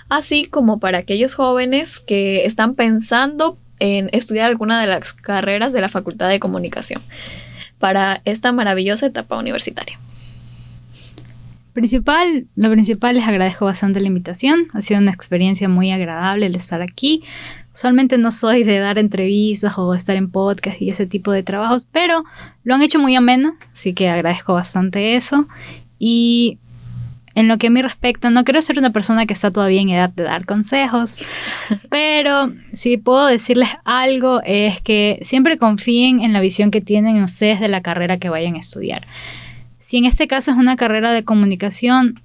así 0.09 0.45
como 0.45 0.79
para 0.79 0.97
aquellos 0.97 1.35
jóvenes 1.35 1.99
que 1.99 2.47
están 2.47 2.73
pensando 2.73 3.59
en 3.77 4.09
estudiar 4.11 4.47
alguna 4.47 4.81
de 4.81 4.88
las 4.88 5.13
carreras 5.13 5.71
de 5.71 5.81
la 5.81 5.89
Facultad 5.89 6.29
de 6.29 6.39
Comunicación 6.39 7.03
para 7.77 8.23
esta 8.25 8.51
maravillosa 8.51 9.05
etapa 9.05 9.38
universitaria. 9.38 9.99
Principal, 11.75 12.47
lo 12.55 12.71
principal 12.71 13.15
les 13.15 13.27
agradezco 13.27 13.65
bastante 13.65 13.99
la 13.99 14.07
invitación. 14.07 14.67
Ha 14.71 14.81
sido 14.81 15.01
una 15.01 15.11
experiencia 15.11 15.67
muy 15.67 15.91
agradable 15.91 16.45
el 16.45 16.55
estar 16.55 16.81
aquí. 16.81 17.21
Usualmente 17.73 18.17
no 18.17 18.31
soy 18.31 18.63
de 18.63 18.79
dar 18.79 18.97
entrevistas 18.97 19.77
o 19.77 19.93
estar 19.93 20.15
en 20.15 20.31
podcast 20.31 20.81
y 20.81 20.89
ese 20.89 21.05
tipo 21.05 21.33
de 21.33 21.43
trabajos, 21.43 21.85
pero 21.91 22.23
lo 22.63 22.75
han 22.75 22.81
hecho 22.81 22.97
muy 22.97 23.13
ameno, 23.17 23.57
así 23.73 23.93
que 23.93 24.07
agradezco 24.07 24.53
bastante 24.53 25.17
eso. 25.17 25.49
Y 25.99 26.59
en 27.33 27.49
lo 27.49 27.57
que 27.57 27.67
a 27.67 27.71
mí 27.71 27.81
respecta, 27.81 28.29
no 28.29 28.45
quiero 28.45 28.61
ser 28.61 28.79
una 28.79 28.91
persona 28.91 29.25
que 29.25 29.33
está 29.33 29.51
todavía 29.51 29.81
en 29.81 29.89
edad 29.89 30.11
de 30.11 30.23
dar 30.23 30.45
consejos, 30.45 31.19
pero 31.89 32.53
si 32.71 32.95
puedo 32.95 33.27
decirles 33.27 33.67
algo 33.83 34.39
es 34.45 34.81
que 34.81 35.19
siempre 35.23 35.57
confíen 35.57 36.21
en 36.21 36.31
la 36.31 36.39
visión 36.39 36.71
que 36.71 36.79
tienen 36.79 37.21
ustedes 37.21 37.59
de 37.59 37.67
la 37.67 37.81
carrera 37.81 38.17
que 38.17 38.29
vayan 38.29 38.55
a 38.55 38.59
estudiar. 38.59 39.05
Si 39.86 39.98
en 39.98 40.06
este 40.06 40.26
caso 40.26 40.50
es 40.50 40.58
una 40.58 40.78
carrera 40.78 41.12
de 41.12 41.24
comunicación, 41.24 42.19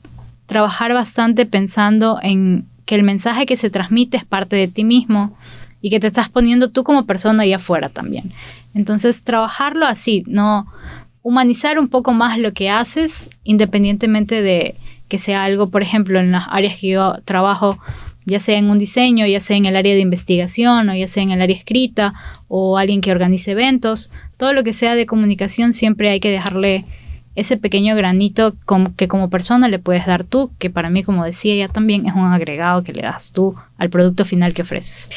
trabajar 0.47 0.95
bastante 0.95 1.45
pensando 1.45 2.19
en 2.23 2.65
que 2.87 2.95
el 2.95 3.03
mensaje 3.03 3.45
que 3.45 3.55
se 3.55 3.69
transmite 3.69 4.17
es 4.17 4.25
parte 4.25 4.57
de 4.57 4.67
ti 4.67 4.83
mismo 4.83 5.37
y 5.83 5.91
que 5.91 6.01
te 6.01 6.07
estás 6.07 6.31
poniendo 6.31 6.71
tú 6.71 6.85
como 6.85 7.05
persona 7.05 7.43
ahí 7.43 7.53
afuera 7.53 7.91
también. 7.91 8.33
Entonces, 8.73 9.25
trabajarlo 9.25 9.85
así, 9.85 10.25
no 10.27 10.69
humanizar 11.21 11.79
un 11.79 11.89
poco 11.89 12.15
más 12.15 12.39
lo 12.39 12.55
que 12.55 12.71
haces, 12.71 13.29
independientemente 13.45 14.41
de 14.41 14.77
que 15.09 15.19
sea 15.19 15.45
algo, 15.45 15.69
por 15.69 15.83
ejemplo, 15.83 16.19
en 16.19 16.33
las 16.33 16.45
áreas 16.49 16.79
que 16.79 16.89
yo 16.89 17.17
trabajo, 17.27 17.79
ya 18.25 18.41
sea 18.41 18.57
en 18.57 18.71
un 18.71 18.79
diseño, 18.79 19.27
ya 19.27 19.39
sea 19.39 19.59
en 19.59 19.67
el 19.67 19.77
área 19.77 19.95
de 19.95 20.01
investigación 20.01 20.89
o 20.89 20.95
ya 20.95 21.09
sea 21.09 21.25
en 21.25 21.33
el 21.33 21.43
área 21.43 21.59
escrita 21.59 22.15
o 22.49 22.79
alguien 22.79 23.03
que 23.03 23.13
organice 23.13 23.51
eventos, 23.51 24.11
todo 24.39 24.55
lo 24.55 24.65
que 24.65 24.73
sea 24.73 24.95
de 24.95 25.05
comunicación 25.05 25.75
siempre 25.75 26.09
hay 26.09 26.21
que 26.21 26.31
dejarle 26.31 26.87
ese 27.35 27.57
pequeño 27.57 27.95
granito 27.95 28.55
que 28.97 29.09
como 29.09 29.31
persona 29.31 29.69
le 29.69 29.79
puedes 29.79 30.07
dar 30.07 30.25
tú, 30.25 30.51
que 30.59 30.71
para 30.71 30.91
mí, 30.91 31.05
como 31.05 31.25
decía 31.25 31.55
ya 31.55 31.69
también, 31.73 32.07
es 32.07 32.15
un 32.15 32.25
agregado 32.25 32.83
que 32.83 32.93
le 32.93 33.03
das 33.03 33.33
tú 33.33 33.55
al 33.79 33.91
producto 33.91 34.25
final 34.25 34.53
que 34.53 34.63
ofreces. 34.63 35.11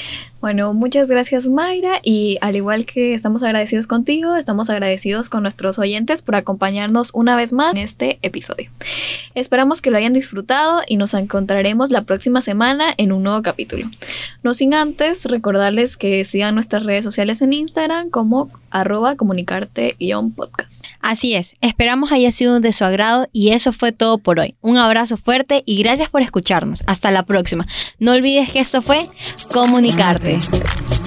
Bueno, 0.44 0.74
muchas 0.74 1.08
gracias 1.08 1.48
Mayra 1.48 2.02
y 2.04 2.38
al 2.42 2.58
igual 2.58 2.86
que 2.86 3.14
estamos 3.14 3.44
agradecidos 3.44 3.88
contigo, 3.88 4.36
estamos 4.36 4.70
agradecidos 4.70 5.30
con 5.30 5.44
nuestros 5.44 5.80
oyentes 5.80 6.22
por 6.22 6.36
acompañarnos 6.36 7.12
una 7.14 7.38
vez 7.38 7.54
más 7.54 7.74
en 7.74 7.78
este 7.78 8.20
episodio. 8.24 8.70
Esperamos 9.36 9.82
que 9.82 9.90
lo 9.90 9.98
hayan 9.98 10.12
disfrutado 10.12 10.82
y 10.86 10.98
nos 10.98 11.14
encontraremos 11.14 11.92
la 11.92 12.02
próxima 12.02 12.42
semana 12.42 12.94
en 12.98 13.14
un 13.14 13.24
nuevo 13.24 13.42
capítulo. 13.42 13.90
No 14.44 14.54
sin 14.54 14.74
antes 14.74 15.24
recordarles 15.24 15.96
que 15.96 16.26
sigan 16.26 16.56
nuestras 16.56 16.84
redes 16.84 17.06
sociales 17.06 17.42
en 17.42 17.54
Instagram 17.54 18.10
como 18.10 18.52
arroba 18.70 19.16
comunicarte-podcast. 19.16 20.88
Así 21.00 21.36
es, 21.36 21.56
esperamos 21.62 22.12
haya 22.12 22.34
sido 22.34 22.60
de 22.60 22.74
su 22.74 22.84
agrado 22.84 23.30
y 23.32 23.52
eso 23.52 23.72
fue 23.72 23.94
todo 23.94 24.18
por 24.18 24.40
hoy. 24.40 24.56
Un 24.60 24.76
abrazo 24.76 25.16
fuerte 25.16 25.64
y 25.66 25.82
gracias 25.82 26.10
por 26.10 26.22
escucharnos. 26.22 26.84
Hasta 26.86 27.12
la 27.12 27.24
próxima. 27.24 27.66
No 27.98 28.12
olvides 28.12 28.52
que 28.52 28.60
esto 28.60 28.82
fue 28.82 29.08
Comunicarte. 29.54 30.33
Café. 30.40 31.03